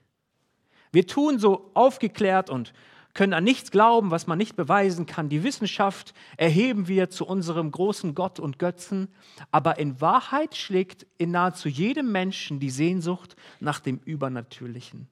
Wir 0.92 1.06
tun 1.06 1.38
so 1.38 1.70
aufgeklärt 1.74 2.50
und 2.50 2.72
können 3.16 3.32
an 3.32 3.44
nichts 3.44 3.70
glauben, 3.70 4.10
was 4.10 4.26
man 4.26 4.38
nicht 4.38 4.56
beweisen 4.56 5.06
kann. 5.06 5.28
Die 5.28 5.42
Wissenschaft 5.42 6.14
erheben 6.36 6.86
wir 6.86 7.10
zu 7.10 7.26
unserem 7.26 7.72
großen 7.72 8.14
Gott 8.14 8.38
und 8.38 8.58
Götzen. 8.58 9.08
Aber 9.50 9.78
in 9.78 10.00
Wahrheit 10.00 10.54
schlägt 10.54 11.06
in 11.16 11.30
nahezu 11.30 11.68
jedem 11.68 12.12
Menschen 12.12 12.60
die 12.60 12.70
Sehnsucht 12.70 13.34
nach 13.58 13.80
dem 13.80 13.98
Übernatürlichen. 14.04 15.08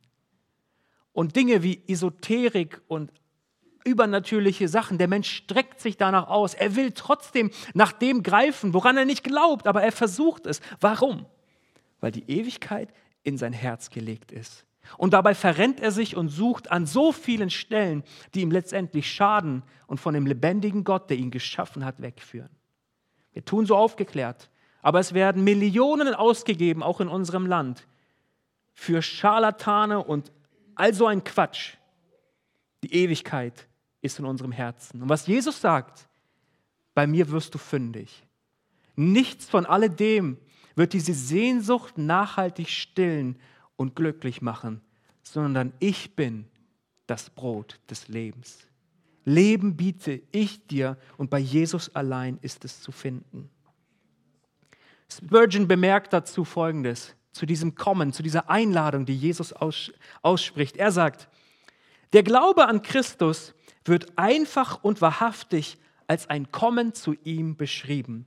Und 1.13 1.35
Dinge 1.35 1.63
wie 1.63 1.83
Esoterik 1.89 2.83
und 2.89 3.11
übernatürliche 3.85 4.69
Sachen. 4.69 4.99
Der 4.99 5.09
Mensch 5.09 5.31
streckt 5.31 5.81
sich 5.81 5.97
danach 5.97 6.29
aus. 6.29 6.55
Er 6.55 6.77
will 6.77 6.93
trotzdem 6.93 7.51
nach 7.73 7.93
dem 7.93 8.23
greifen, 8.23 8.75
woran 8.75 8.97
er 8.97 9.05
nicht 9.05 9.25
glaubt, 9.25 9.67
aber 9.67 9.83
er 9.83 9.93
versucht 9.93 10.47
es. 10.47 10.61
Warum? 10.81 11.27
Weil 12.01 12.13
die 12.13 12.31
Ewigkeit 12.31 12.91
in 13.25 13.37
sein 13.37 13.53
Herz 13.53 13.91
gelegt 13.91 14.31
ist. 14.31 14.65
Und 14.99 15.15
dabei 15.15 15.35
verrennt 15.35 15.81
er 15.81 15.91
sich 15.91 16.17
und 16.17 16.29
sucht 16.29 16.71
an 16.71 16.87
so 16.87 17.11
vielen 17.11 17.51
Stellen, 17.51 18.05
die 18.35 18.43
ihm 18.43 18.51
letztendlich 18.51 19.11
schaden 19.11 19.63
und 19.87 19.99
von 19.99 20.15
dem 20.15 20.27
lebendigen 20.27 20.85
Gott, 20.85 21.11
der 21.11 21.17
ihn 21.17 21.31
geschaffen 21.31 21.85
hat, 21.85 22.01
wegführen. 22.01 22.51
Wir 23.33 23.45
tun 23.45 23.67
so 23.67 23.77
aufgeklärt, 23.77 24.51
aber 24.83 25.01
es 25.01 25.15
werden 25.15 25.43
Millionen 25.43 26.15
ausgegeben, 26.15 26.83
auch 26.83 27.01
in 27.01 27.09
unserem 27.09 27.47
Land, 27.47 27.87
für 28.75 29.03
Scharlatane 29.03 30.03
und 30.05 30.31
all 30.75 30.93
so 30.95 31.07
ein 31.07 31.25
Quatsch. 31.25 31.75
Die 32.83 32.93
Ewigkeit 32.95 33.67
ist 34.03 34.19
in 34.19 34.27
unserem 34.27 34.53
Herzen. 34.53 35.03
Und 35.03 35.09
was 35.09 35.27
Jesus 35.27 35.61
sagt, 35.61 36.07
bei 36.93 37.07
mir 37.07 37.31
wirst 37.31 37.55
du 37.55 37.59
fündig. 37.59 38.23
Nichts 38.95 39.47
von 39.47 39.67
alledem 39.67 40.39
wird 40.77 40.93
diese 40.93 41.15
Sehnsucht 41.15 41.99
nachhaltig 41.99 42.69
stillen 42.69 43.39
und 43.77 43.97
glücklich 43.97 44.43
machen, 44.43 44.81
sondern 45.23 45.73
ich 45.79 46.17
bin 46.17 46.47
das 47.07 47.31
Brot 47.31 47.81
des 47.91 48.09
Lebens. 48.09 48.67
Leben 49.25 49.77
biete 49.77 50.23
ich 50.33 50.67
dir 50.67 50.99
und 51.17 51.31
bei 51.31 51.39
Jesus 51.39 51.95
allein 51.95 52.39
ist 52.43 52.65
es 52.65 52.81
zu 52.81 52.93
finden. 52.93 53.51
Spurgeon 55.11 55.69
bemerkt 55.69 56.13
dazu 56.13 56.45
Folgendes, 56.45 57.15
zu 57.33 57.47
diesem 57.47 57.75
Kommen, 57.75 58.13
zu 58.13 58.23
dieser 58.23 58.51
Einladung, 58.51 59.07
die 59.07 59.17
Jesus 59.17 59.53
ausspricht. 60.23 60.77
Er 60.77 60.93
sagt, 60.93 61.29
der 62.13 62.23
Glaube 62.23 62.67
an 62.67 62.83
Christus 62.83 63.55
wird 63.85 64.19
einfach 64.19 64.83
und 64.83 65.01
wahrhaftig 65.01 65.79
als 66.07 66.29
ein 66.29 66.51
Kommen 66.53 66.95
zu 66.95 67.15
ihm 67.25 67.57
beschrieben. 67.57 68.27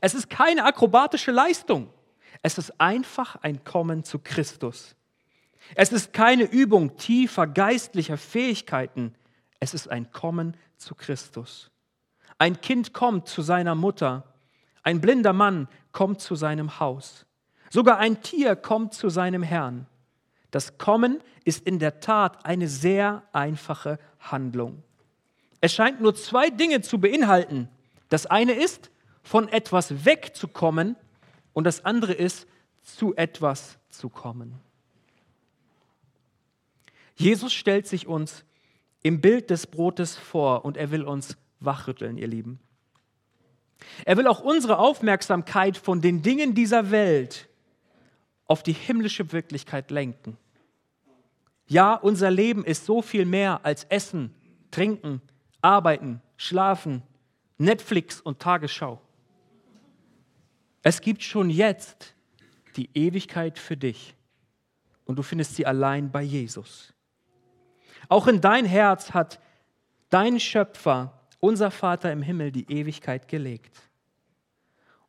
Es 0.00 0.14
ist 0.14 0.30
keine 0.30 0.64
akrobatische 0.64 1.30
Leistung. 1.30 1.90
Es 2.42 2.58
ist 2.58 2.80
einfach 2.80 3.36
ein 3.36 3.64
Kommen 3.64 4.04
zu 4.04 4.18
Christus. 4.18 4.94
Es 5.74 5.92
ist 5.92 6.12
keine 6.12 6.44
Übung 6.44 6.96
tiefer 6.96 7.46
geistlicher 7.46 8.16
Fähigkeiten. 8.16 9.14
Es 9.60 9.74
ist 9.74 9.90
ein 9.90 10.12
Kommen 10.12 10.56
zu 10.76 10.94
Christus. 10.94 11.70
Ein 12.38 12.60
Kind 12.60 12.92
kommt 12.92 13.28
zu 13.28 13.42
seiner 13.42 13.74
Mutter. 13.74 14.34
Ein 14.82 15.00
blinder 15.00 15.32
Mann 15.32 15.68
kommt 15.92 16.20
zu 16.20 16.36
seinem 16.36 16.78
Haus. 16.78 17.26
Sogar 17.70 17.98
ein 17.98 18.22
Tier 18.22 18.56
kommt 18.56 18.94
zu 18.94 19.08
seinem 19.08 19.42
Herrn. 19.42 19.86
Das 20.50 20.78
Kommen 20.78 21.20
ist 21.44 21.66
in 21.66 21.78
der 21.78 22.00
Tat 22.00 22.46
eine 22.46 22.68
sehr 22.68 23.22
einfache 23.32 23.98
Handlung. 24.20 24.82
Es 25.60 25.74
scheint 25.74 26.00
nur 26.00 26.14
zwei 26.14 26.50
Dinge 26.50 26.80
zu 26.80 26.98
beinhalten. 26.98 27.68
Das 28.08 28.26
eine 28.26 28.52
ist, 28.52 28.90
von 29.22 29.48
etwas 29.48 30.04
wegzukommen 30.04 30.96
und 31.52 31.64
das 31.64 31.84
andere 31.84 32.12
ist, 32.12 32.46
zu 32.82 33.14
etwas 33.16 33.78
zu 33.90 34.08
kommen. 34.08 34.54
Jesus 37.16 37.52
stellt 37.52 37.86
sich 37.86 38.06
uns 38.06 38.44
im 39.02 39.20
Bild 39.20 39.50
des 39.50 39.66
Brotes 39.66 40.16
vor 40.16 40.64
und 40.64 40.76
er 40.76 40.90
will 40.90 41.02
uns 41.02 41.36
wachrütteln, 41.60 42.16
ihr 42.16 42.28
Lieben. 42.28 42.60
Er 44.04 44.16
will 44.16 44.26
auch 44.26 44.40
unsere 44.40 44.78
Aufmerksamkeit 44.78 45.76
von 45.76 46.00
den 46.00 46.22
Dingen 46.22 46.54
dieser 46.54 46.90
Welt 46.90 47.48
auf 48.46 48.62
die 48.62 48.72
himmlische 48.72 49.30
Wirklichkeit 49.32 49.90
lenken. 49.90 50.36
Ja, 51.66 51.94
unser 51.94 52.30
Leben 52.30 52.64
ist 52.64 52.86
so 52.86 53.02
viel 53.02 53.24
mehr 53.24 53.64
als 53.64 53.84
Essen, 53.84 54.34
Trinken, 54.70 55.20
Arbeiten, 55.60 56.22
Schlafen, 56.36 57.02
Netflix 57.58 58.20
und 58.20 58.40
Tagesschau. 58.40 59.00
Es 60.88 61.02
gibt 61.02 61.22
schon 61.22 61.50
jetzt 61.50 62.14
die 62.76 62.88
Ewigkeit 62.94 63.58
für 63.58 63.76
dich 63.76 64.16
und 65.04 65.16
du 65.16 65.22
findest 65.22 65.54
sie 65.54 65.66
allein 65.66 66.10
bei 66.10 66.22
Jesus. 66.22 66.94
Auch 68.08 68.26
in 68.26 68.40
dein 68.40 68.64
Herz 68.64 69.10
hat 69.10 69.38
dein 70.08 70.40
Schöpfer, 70.40 71.28
unser 71.40 71.70
Vater 71.70 72.10
im 72.10 72.22
Himmel, 72.22 72.52
die 72.52 72.72
Ewigkeit 72.72 73.28
gelegt. 73.28 73.82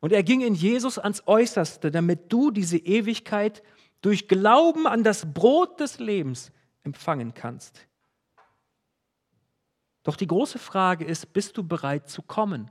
Und 0.00 0.12
er 0.12 0.22
ging 0.22 0.42
in 0.42 0.54
Jesus 0.54 0.98
ans 0.98 1.22
Äußerste, 1.26 1.90
damit 1.90 2.30
du 2.30 2.50
diese 2.50 2.76
Ewigkeit 2.76 3.62
durch 4.02 4.28
Glauben 4.28 4.86
an 4.86 5.02
das 5.02 5.32
Brot 5.32 5.80
des 5.80 5.98
Lebens 5.98 6.52
empfangen 6.82 7.32
kannst. 7.32 7.86
Doch 10.02 10.16
die 10.16 10.26
große 10.26 10.58
Frage 10.58 11.06
ist, 11.06 11.32
bist 11.32 11.56
du 11.56 11.66
bereit 11.66 12.10
zu 12.10 12.20
kommen? 12.20 12.70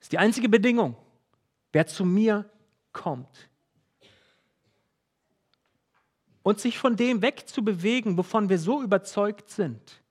Das 0.00 0.06
ist 0.06 0.12
die 0.12 0.18
einzige 0.18 0.48
Bedingung. 0.48 0.96
Wer 1.72 1.86
zu 1.86 2.04
mir 2.04 2.50
kommt. 2.92 3.48
Und 6.42 6.58
sich 6.58 6.78
von 6.78 6.96
dem 6.96 7.22
wegzubewegen, 7.22 8.16
wovon 8.16 8.48
wir 8.48 8.58
so 8.58 8.82
überzeugt 8.82 9.50
sind, 9.50 10.02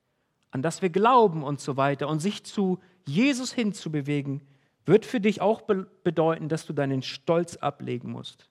an 0.52 0.62
das 0.62 0.82
wir 0.82 0.89
glauben 0.89 1.43
und 1.43 1.60
so 1.60 1.75
weiter, 1.75 2.08
und 2.08 2.19
sich 2.19 2.43
zu 2.43 2.80
Jesus 3.06 3.52
hinzubewegen, 3.52 4.41
wird 4.86 5.06
für 5.06 5.19
dich 5.19 5.41
auch 5.41 5.62
bedeuten, 5.62 6.49
dass 6.49 6.65
du 6.65 6.73
deinen 6.73 7.02
Stolz 7.02 7.58
ablegen 7.58 8.12
musst. 8.12 8.47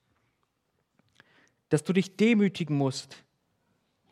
Dass 1.68 1.84
du 1.84 1.92
dich 1.92 2.16
demütigen 2.16 2.76
musst, 2.76 3.24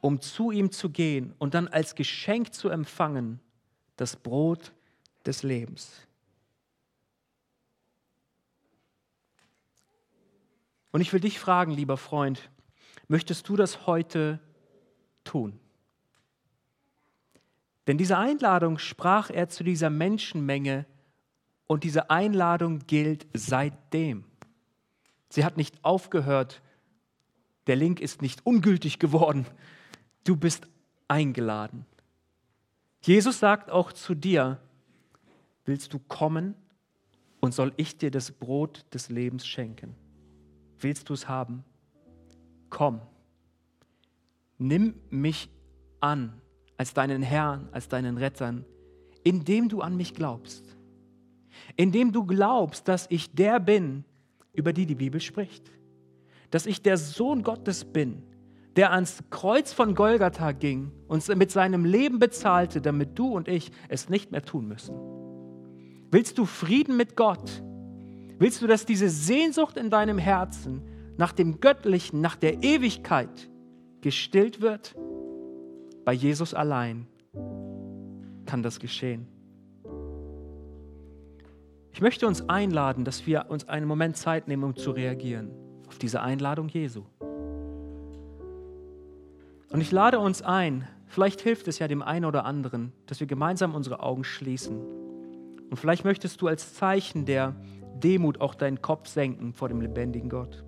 um 0.01 0.21
zu 0.21 0.53
ihm 0.53 0.71
zu 0.71 0.91
gehen 0.91 1.35
und 1.39 1.55
dann 1.55 1.67
als 1.67 1.97
Geschenk 1.97 2.55
zu 2.55 2.69
empfangen 2.69 3.41
das 3.97 4.15
Brot 4.15 4.73
des 5.25 5.43
Lebens. 5.43 6.06
Und 10.97 11.03
ich 11.03 11.13
will 11.13 11.21
dich 11.21 11.39
fragen, 11.39 11.73
lieber 11.73 11.99
Freund, 11.99 12.49
möchtest 13.07 13.51
du 13.51 13.57
das 13.57 13.87
heute 13.87 14.41
tun? 15.25 15.61
Denn 17.87 17.99
diese 17.99 18.17
Einladung 18.17 18.79
sprach 18.79 19.29
er 19.29 19.51
zu 19.51 19.63
dieser 19.63 19.91
Menschenmenge 19.91 20.87
und 21.67 21.85
diese 21.85 22.09
Einladung 22.09 22.79
gilt 22.87 23.27
seitdem. 23.35 24.25
Sie 25.29 25.45
hat 25.45 25.59
nicht 25.59 25.85
aufgehört, 25.85 26.63
der 27.67 27.77
Link 27.77 28.01
ist 28.01 28.23
nicht 28.23 28.47
ungültig 28.47 28.99
geworden, 28.99 29.45
du 30.25 30.35
bist 30.35 30.67
eingeladen. 31.09 31.85
Jesus 33.03 33.39
sagt 33.39 33.71
auch 33.71 33.93
zu 33.93 34.15
dir, 34.15 34.63
willst 35.67 35.93
du 35.93 35.99
kommen 35.99 36.55
und 37.41 37.53
soll 37.53 37.75
ich 37.77 37.99
dir 37.99 38.11
das 38.11 38.33
Brot 38.33 38.87
des 38.95 39.11
Lebens 39.11 39.47
schenken? 39.47 39.95
Willst 40.81 41.09
du 41.09 41.15
es 41.15 41.29
haben? 41.29 41.65
Komm, 42.71 43.01
nimm 44.59 44.95
mich 45.11 45.49
an 46.01 46.41
als 46.77 46.95
deinen 46.95 47.23
Herrn, 47.23 47.69
als 47.73 47.89
deinen 47.89 48.19
Rettern, 48.19 48.65
indem 49.25 49.69
du 49.69 49.81
an 49.81 49.97
mich 49.97 50.15
glaubst. 50.15 50.77
Indem 51.77 52.13
du 52.13 52.25
glaubst, 52.25 52.87
dass 52.89 53.07
ich 53.11 53.35
der 53.35 53.61
bin, 53.61 54.05
über 54.53 54.73
die 54.73 54.87
die 54.87 54.95
Bibel 54.95 55.21
spricht. 55.21 55.71
Dass 56.51 56.67
ich 56.67 56.83
der 56.83 56.97
Sohn 56.97 57.43
Gottes 57.43 57.85
bin, 57.85 58.23
der 58.77 58.93
ans 58.93 59.25
Kreuz 59.31 59.73
von 59.73 59.95
Golgatha 59.95 60.53
ging 60.53 60.93
und 61.09 61.27
mit 61.37 61.51
seinem 61.51 61.85
Leben 61.85 62.19
bezahlte, 62.19 62.81
damit 62.81 63.19
du 63.19 63.29
und 63.29 63.49
ich 63.49 63.73
es 63.89 64.09
nicht 64.09 64.33
mehr 64.33 64.43
tun 64.43 64.69
müssen. 64.69 64.95
Willst 66.11 66.39
du 66.39 66.45
Frieden 66.45 66.97
mit 66.97 67.17
Gott? 67.17 67.63
Willst 68.39 68.61
du, 68.61 68.67
dass 68.67 68.85
diese 68.85 69.09
Sehnsucht 69.09 69.77
in 69.77 69.91
deinem 69.91 70.19
Herzen 70.19 70.83
nach 71.17 71.33
dem 71.33 71.61
Göttlichen, 71.61 72.21
nach 72.21 72.37
der 72.37 72.63
Ewigkeit 72.63 73.49
gestillt 74.03 74.61
wird? 74.61 74.95
Bei 76.05 76.13
Jesus 76.13 76.53
allein 76.53 77.07
kann 78.45 78.63
das 78.63 78.79
geschehen. 78.79 79.27
Ich 81.93 82.03
möchte 82.03 82.27
uns 82.27 82.47
einladen, 82.47 83.05
dass 83.05 83.27
wir 83.27 83.47
uns 83.49 83.69
einen 83.69 83.87
Moment 83.87 84.19
Zeit 84.19 84.49
nehmen, 84.49 84.65
um 84.65 84.77
zu 84.77 84.91
reagieren 84.91 85.51
auf 85.89 85.99
diese 85.99 86.21
Einladung 86.21 86.69
Jesu. 86.69 87.05
Und 89.71 89.81
ich 89.81 89.91
lade 89.91 90.19
uns 90.19 90.43
ein, 90.43 90.87
vielleicht 91.07 91.41
hilft 91.41 91.69
es 91.69 91.79
ja 91.79 91.89
dem 91.89 92.03
einen 92.03 92.27
oder 92.27 92.45
anderen, 92.45 92.93
dass 93.07 93.19
wir 93.21 93.27
gemeinsam 93.27 93.75
unsere 93.75 94.01
Augen 94.01 94.25
schließen. 94.25 94.77
Und 95.71 95.77
vielleicht 95.77 96.05
möchtest 96.05 96.43
du 96.43 96.49
als 96.49 96.75
Zeichen 96.75 97.25
der 97.25 97.57
Demut 98.01 98.41
auch 98.41 98.55
deinen 98.55 98.83
Kopf 98.83 99.09
senken 99.09 99.53
vor 99.53 99.69
dem 99.69 99.81
lebendigen 99.81 100.29
Gott. 100.29 100.65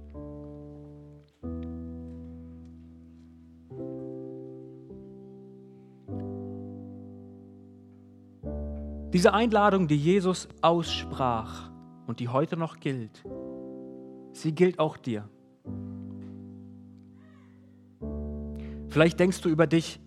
Diese 9.12 9.33
Einladung, 9.33 9.88
die 9.88 9.97
Jesus 9.97 10.49
aussprach 10.61 11.71
und 12.07 12.21
die 12.21 12.29
heute 12.29 12.57
noch 12.57 12.79
gilt, 12.79 13.25
sie 14.33 14.55
gilt 14.55 14.79
auch 14.79 14.97
dir. 14.99 15.29
Vielleicht 18.88 19.19
denkst 19.19 19.41
du 19.41 19.49
über 19.49 19.67
dich, 19.67 20.01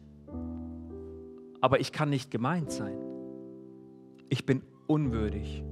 aber 1.62 1.80
ich 1.80 1.92
kann 1.92 2.10
nicht 2.10 2.30
gemeint 2.30 2.72
sein. 2.72 2.98
Ich 4.30 4.46
bin 4.46 4.62
unwürdig. 4.88 5.64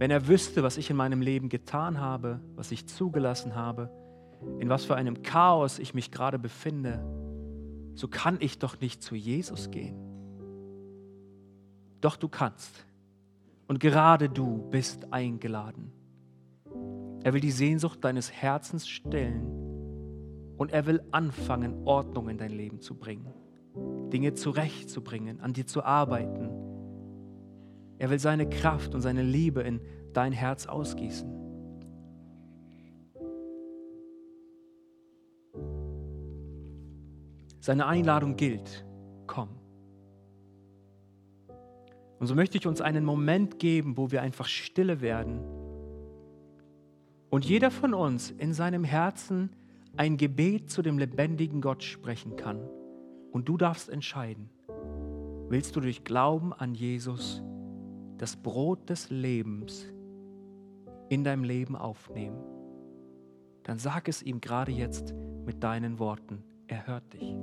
Wenn 0.00 0.10
er 0.10 0.28
wüsste, 0.28 0.62
was 0.62 0.78
ich 0.78 0.88
in 0.88 0.96
meinem 0.96 1.20
Leben 1.20 1.50
getan 1.50 2.00
habe, 2.00 2.40
was 2.56 2.72
ich 2.72 2.86
zugelassen 2.86 3.54
habe, 3.54 3.90
in 4.58 4.70
was 4.70 4.86
für 4.86 4.96
einem 4.96 5.20
Chaos 5.20 5.78
ich 5.78 5.92
mich 5.92 6.10
gerade 6.10 6.38
befinde, 6.38 7.04
so 7.94 8.08
kann 8.08 8.38
ich 8.40 8.58
doch 8.58 8.80
nicht 8.80 9.02
zu 9.02 9.14
Jesus 9.14 9.70
gehen. 9.70 9.94
Doch 12.00 12.16
du 12.16 12.30
kannst. 12.30 12.86
Und 13.68 13.78
gerade 13.78 14.30
du 14.30 14.70
bist 14.70 15.12
eingeladen. 15.12 15.92
Er 17.22 17.34
will 17.34 17.42
die 17.42 17.50
Sehnsucht 17.50 18.02
deines 18.02 18.32
Herzens 18.32 18.88
stillen 18.88 19.44
und 20.56 20.72
er 20.72 20.86
will 20.86 21.02
anfangen, 21.10 21.86
Ordnung 21.86 22.30
in 22.30 22.38
dein 22.38 22.52
Leben 22.52 22.80
zu 22.80 22.94
bringen, 22.94 23.34
Dinge 24.10 24.32
zurechtzubringen, 24.32 25.42
an 25.42 25.52
dir 25.52 25.66
zu 25.66 25.84
arbeiten 25.84 26.59
er 28.00 28.08
will 28.08 28.18
seine 28.18 28.48
Kraft 28.48 28.94
und 28.94 29.02
seine 29.02 29.22
Liebe 29.22 29.60
in 29.60 29.78
dein 30.14 30.32
Herz 30.32 30.66
ausgießen. 30.66 31.28
Seine 37.60 37.86
Einladung 37.86 38.36
gilt, 38.36 38.86
komm. 39.26 39.50
Und 42.18 42.26
so 42.26 42.34
möchte 42.34 42.56
ich 42.56 42.66
uns 42.66 42.80
einen 42.80 43.04
Moment 43.04 43.58
geben, 43.58 43.98
wo 43.98 44.10
wir 44.10 44.22
einfach 44.22 44.46
stille 44.46 45.02
werden 45.02 45.42
und 47.28 47.44
jeder 47.44 47.70
von 47.70 47.92
uns 47.92 48.30
in 48.30 48.54
seinem 48.54 48.82
Herzen 48.82 49.50
ein 49.98 50.16
Gebet 50.16 50.70
zu 50.70 50.80
dem 50.80 50.96
lebendigen 50.96 51.60
Gott 51.60 51.82
sprechen 51.82 52.36
kann. 52.36 52.66
Und 53.30 53.46
du 53.46 53.58
darfst 53.58 53.90
entscheiden, 53.90 54.48
willst 55.50 55.76
du 55.76 55.80
durch 55.80 56.02
Glauben 56.02 56.54
an 56.54 56.74
Jesus 56.74 57.42
das 58.20 58.36
Brot 58.36 58.90
des 58.90 59.08
Lebens 59.08 59.86
in 61.08 61.24
deinem 61.24 61.42
Leben 61.42 61.74
aufnehmen, 61.74 62.44
dann 63.62 63.78
sag 63.78 64.08
es 64.08 64.22
ihm 64.22 64.42
gerade 64.42 64.72
jetzt 64.72 65.14
mit 65.46 65.64
deinen 65.64 65.98
Worten. 65.98 66.44
Er 66.66 66.86
hört 66.86 67.14
dich. 67.14 67.34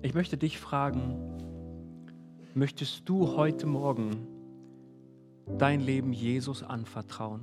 Ich 0.00 0.14
möchte 0.14 0.36
dich 0.36 0.58
fragen, 0.58 1.16
möchtest 2.54 3.08
du 3.08 3.36
heute 3.36 3.66
Morgen 3.66 4.28
dein 5.58 5.80
Leben 5.80 6.12
Jesus 6.12 6.62
anvertrauen? 6.62 7.40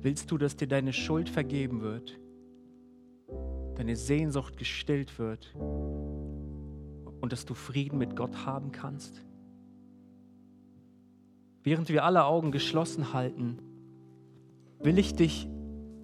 Willst 0.00 0.32
du, 0.32 0.38
dass 0.38 0.56
dir 0.56 0.66
deine 0.66 0.92
Schuld 0.92 1.28
vergeben 1.28 1.82
wird, 1.82 2.18
deine 3.76 3.94
Sehnsucht 3.94 4.56
gestillt 4.56 5.20
wird 5.20 5.54
und 5.54 7.30
dass 7.30 7.44
du 7.44 7.54
Frieden 7.54 7.98
mit 7.98 8.16
Gott 8.16 8.44
haben 8.44 8.72
kannst? 8.72 9.24
Während 11.62 11.90
wir 11.90 12.04
alle 12.04 12.24
Augen 12.24 12.50
geschlossen 12.50 13.12
halten, 13.12 13.58
will 14.80 14.98
ich 14.98 15.14
dich 15.14 15.46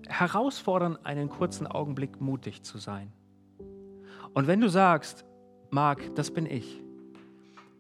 herausfordern, 0.07 0.97
einen 1.03 1.29
kurzen 1.29 1.67
Augenblick 1.67 2.21
mutig 2.21 2.63
zu 2.63 2.79
sein. 2.79 3.13
Und 4.39 4.47
wenn 4.47 4.61
du 4.61 4.69
sagst, 4.69 5.25
Marc, 5.71 6.15
das 6.15 6.31
bin 6.31 6.47
ich, 6.47 6.81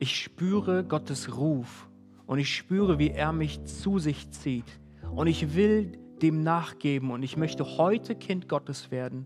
ich 0.00 0.20
spüre 0.20 0.82
Gottes 0.82 1.36
Ruf 1.36 1.88
und 2.26 2.40
ich 2.40 2.52
spüre, 2.52 2.98
wie 2.98 3.11
er 3.11 3.32
mich 3.32 3.62
zu 3.62 4.00
sich 4.00 4.28
zieht. 4.32 4.64
Und 5.14 5.28
ich 5.28 5.54
will 5.54 5.92
dem 6.20 6.42
nachgeben 6.42 7.12
und 7.12 7.22
ich 7.22 7.36
möchte 7.36 7.78
heute 7.78 8.16
Kind 8.16 8.48
Gottes 8.48 8.90
werden, 8.90 9.24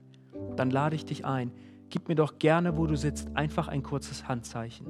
dann 0.57 0.71
lade 0.71 0.95
ich 0.95 1.07
dich 1.07 1.25
ein. 1.25 1.53
Gib 1.89 2.09
mir 2.09 2.17
doch 2.17 2.39
gerne, 2.39 2.77
wo 2.77 2.87
du 2.87 2.99
sitzt, 2.99 3.35
einfach 3.35 3.67
ein 3.67 3.83
kurzes 3.83 4.29
Handzeichen. 4.29 4.87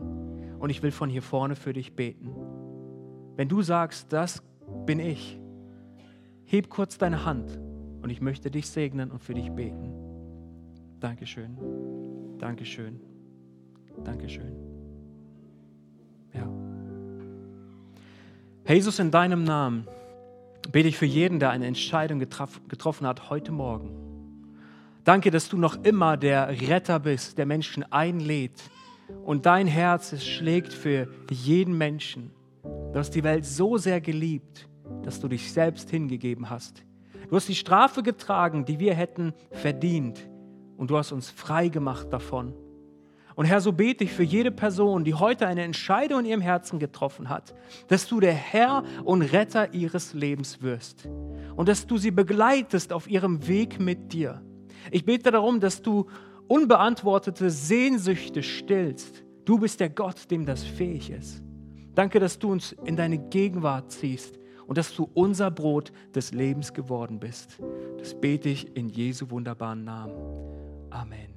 Und 0.59 0.69
ich 0.71 0.83
will 0.83 0.91
von 0.91 1.09
hier 1.09 1.23
vorne 1.23 1.55
für 1.55 1.73
dich 1.73 1.95
beten. 1.95 2.33
Wenn 3.37 3.49
du 3.49 3.63
sagst, 3.63 4.13
das 4.13 4.43
bin 4.85 4.99
ich, 4.99 5.39
heb 6.47 6.71
kurz 6.71 6.99
deine 6.99 7.25
Hand 7.25 7.57
und 8.03 8.11
ich 8.11 8.21
möchte 8.21 8.51
dich 8.51 8.69
segnen 8.69 9.13
und 9.13 9.23
für 9.23 9.35
dich 9.35 9.49
beten. 9.53 9.93
Dankeschön. 10.99 12.02
Dankeschön. 12.43 13.01
Dankeschön. 14.03 14.57
Ja. 16.35 16.49
Jesus, 18.67 18.99
in 18.99 19.13
deinem 19.13 19.45
Namen 19.45 19.87
bete 20.73 20.89
ich 20.89 20.97
für 20.97 21.07
jeden, 21.07 21.39
der 21.39 21.51
eine 21.51 21.67
Entscheidung 21.67 22.19
getroffen 22.19 23.07
hat 23.07 23.31
heute 23.31 23.53
Morgen. 23.53 23.93
Danke, 25.05 25.31
dass 25.31 25.49
du 25.49 25.57
noch 25.57 25.85
immer 25.85 26.17
der 26.17 26.49
Retter 26.69 26.99
bist, 26.99 27.39
der 27.39 27.47
Menschen 27.47 27.85
einlädt 27.93 28.61
und 29.25 29.47
dein 29.47 29.69
Herz 29.69 30.21
schlägt 30.25 30.73
für 30.73 31.07
jeden 31.31 31.79
Menschen. 31.79 32.33
Du 32.65 32.99
hast 32.99 33.11
die 33.11 33.23
Welt 33.23 33.45
so 33.45 33.77
sehr 33.77 34.01
geliebt, 34.01 34.69
dass 35.05 35.21
du 35.21 35.29
dich 35.29 35.53
selbst 35.53 35.91
hingegeben 35.91 36.51
hast. 36.51 36.83
Du 37.29 37.37
hast 37.37 37.49
die 37.49 37.55
Strafe 37.55 38.03
getragen, 38.03 38.65
die 38.65 38.81
wir 38.81 38.95
hätten 38.95 39.33
verdient 39.53 40.27
und 40.83 40.91
du 40.91 40.99
hast 40.99 41.13
uns 41.13 41.31
frei 41.31 41.69
gemacht 41.69 42.13
davon. 42.13 42.55
Und 43.37 43.45
Herr, 43.45 43.61
so 43.61 43.71
bete 43.71 44.03
ich 44.03 44.11
für 44.11 44.25
jede 44.25 44.51
Person, 44.51 45.05
die 45.05 45.15
heute 45.15 45.47
eine 45.47 45.63
Entscheidung 45.63 46.19
in 46.19 46.27
ihrem 46.27 46.41
Herzen 46.41 46.81
getroffen 46.81 47.29
hat, 47.29 47.55
dass 47.87 48.09
du 48.09 48.19
der 48.19 48.33
Herr 48.33 48.83
und 49.05 49.23
Retter 49.23 49.75
ihres 49.75 50.13
Lebens 50.13 50.61
wirst 50.61 51.09
und 51.55 51.69
dass 51.69 51.87
du 51.87 51.99
sie 51.99 52.11
begleitest 52.11 52.93
auf 52.93 53.09
ihrem 53.09 53.47
Weg 53.47 53.79
mit 53.79 54.13
dir. 54.13 54.43
Ich 54.91 55.05
bete 55.05 55.31
darum, 55.31 55.61
dass 55.61 55.83
du 55.83 56.07
unbeantwortete 56.49 57.49
Sehnsüchte 57.51 58.43
stillst. 58.43 59.23
Du 59.45 59.61
bist 59.61 59.79
der 59.79 59.89
Gott, 59.89 60.33
dem 60.33 60.47
das 60.47 60.65
fähig 60.65 61.11
ist. 61.11 61.45
Danke, 61.95 62.19
dass 62.19 62.41
du 62.41 62.51
uns 62.51 62.73
in 62.85 62.97
deine 62.97 63.19
Gegenwart 63.19 63.93
ziehst 63.93 64.37
und 64.67 64.79
dass 64.79 64.93
du 64.93 65.09
unser 65.15 65.53
Brot 65.53 65.93
des 66.13 66.33
Lebens 66.33 66.73
geworden 66.73 67.21
bist. 67.21 67.61
Das 67.99 68.21
bete 68.21 68.49
ich 68.49 68.77
in 68.77 68.89
Jesu 68.89 69.31
wunderbaren 69.31 69.85
Namen. 69.85 70.62
Amen. 70.95 71.32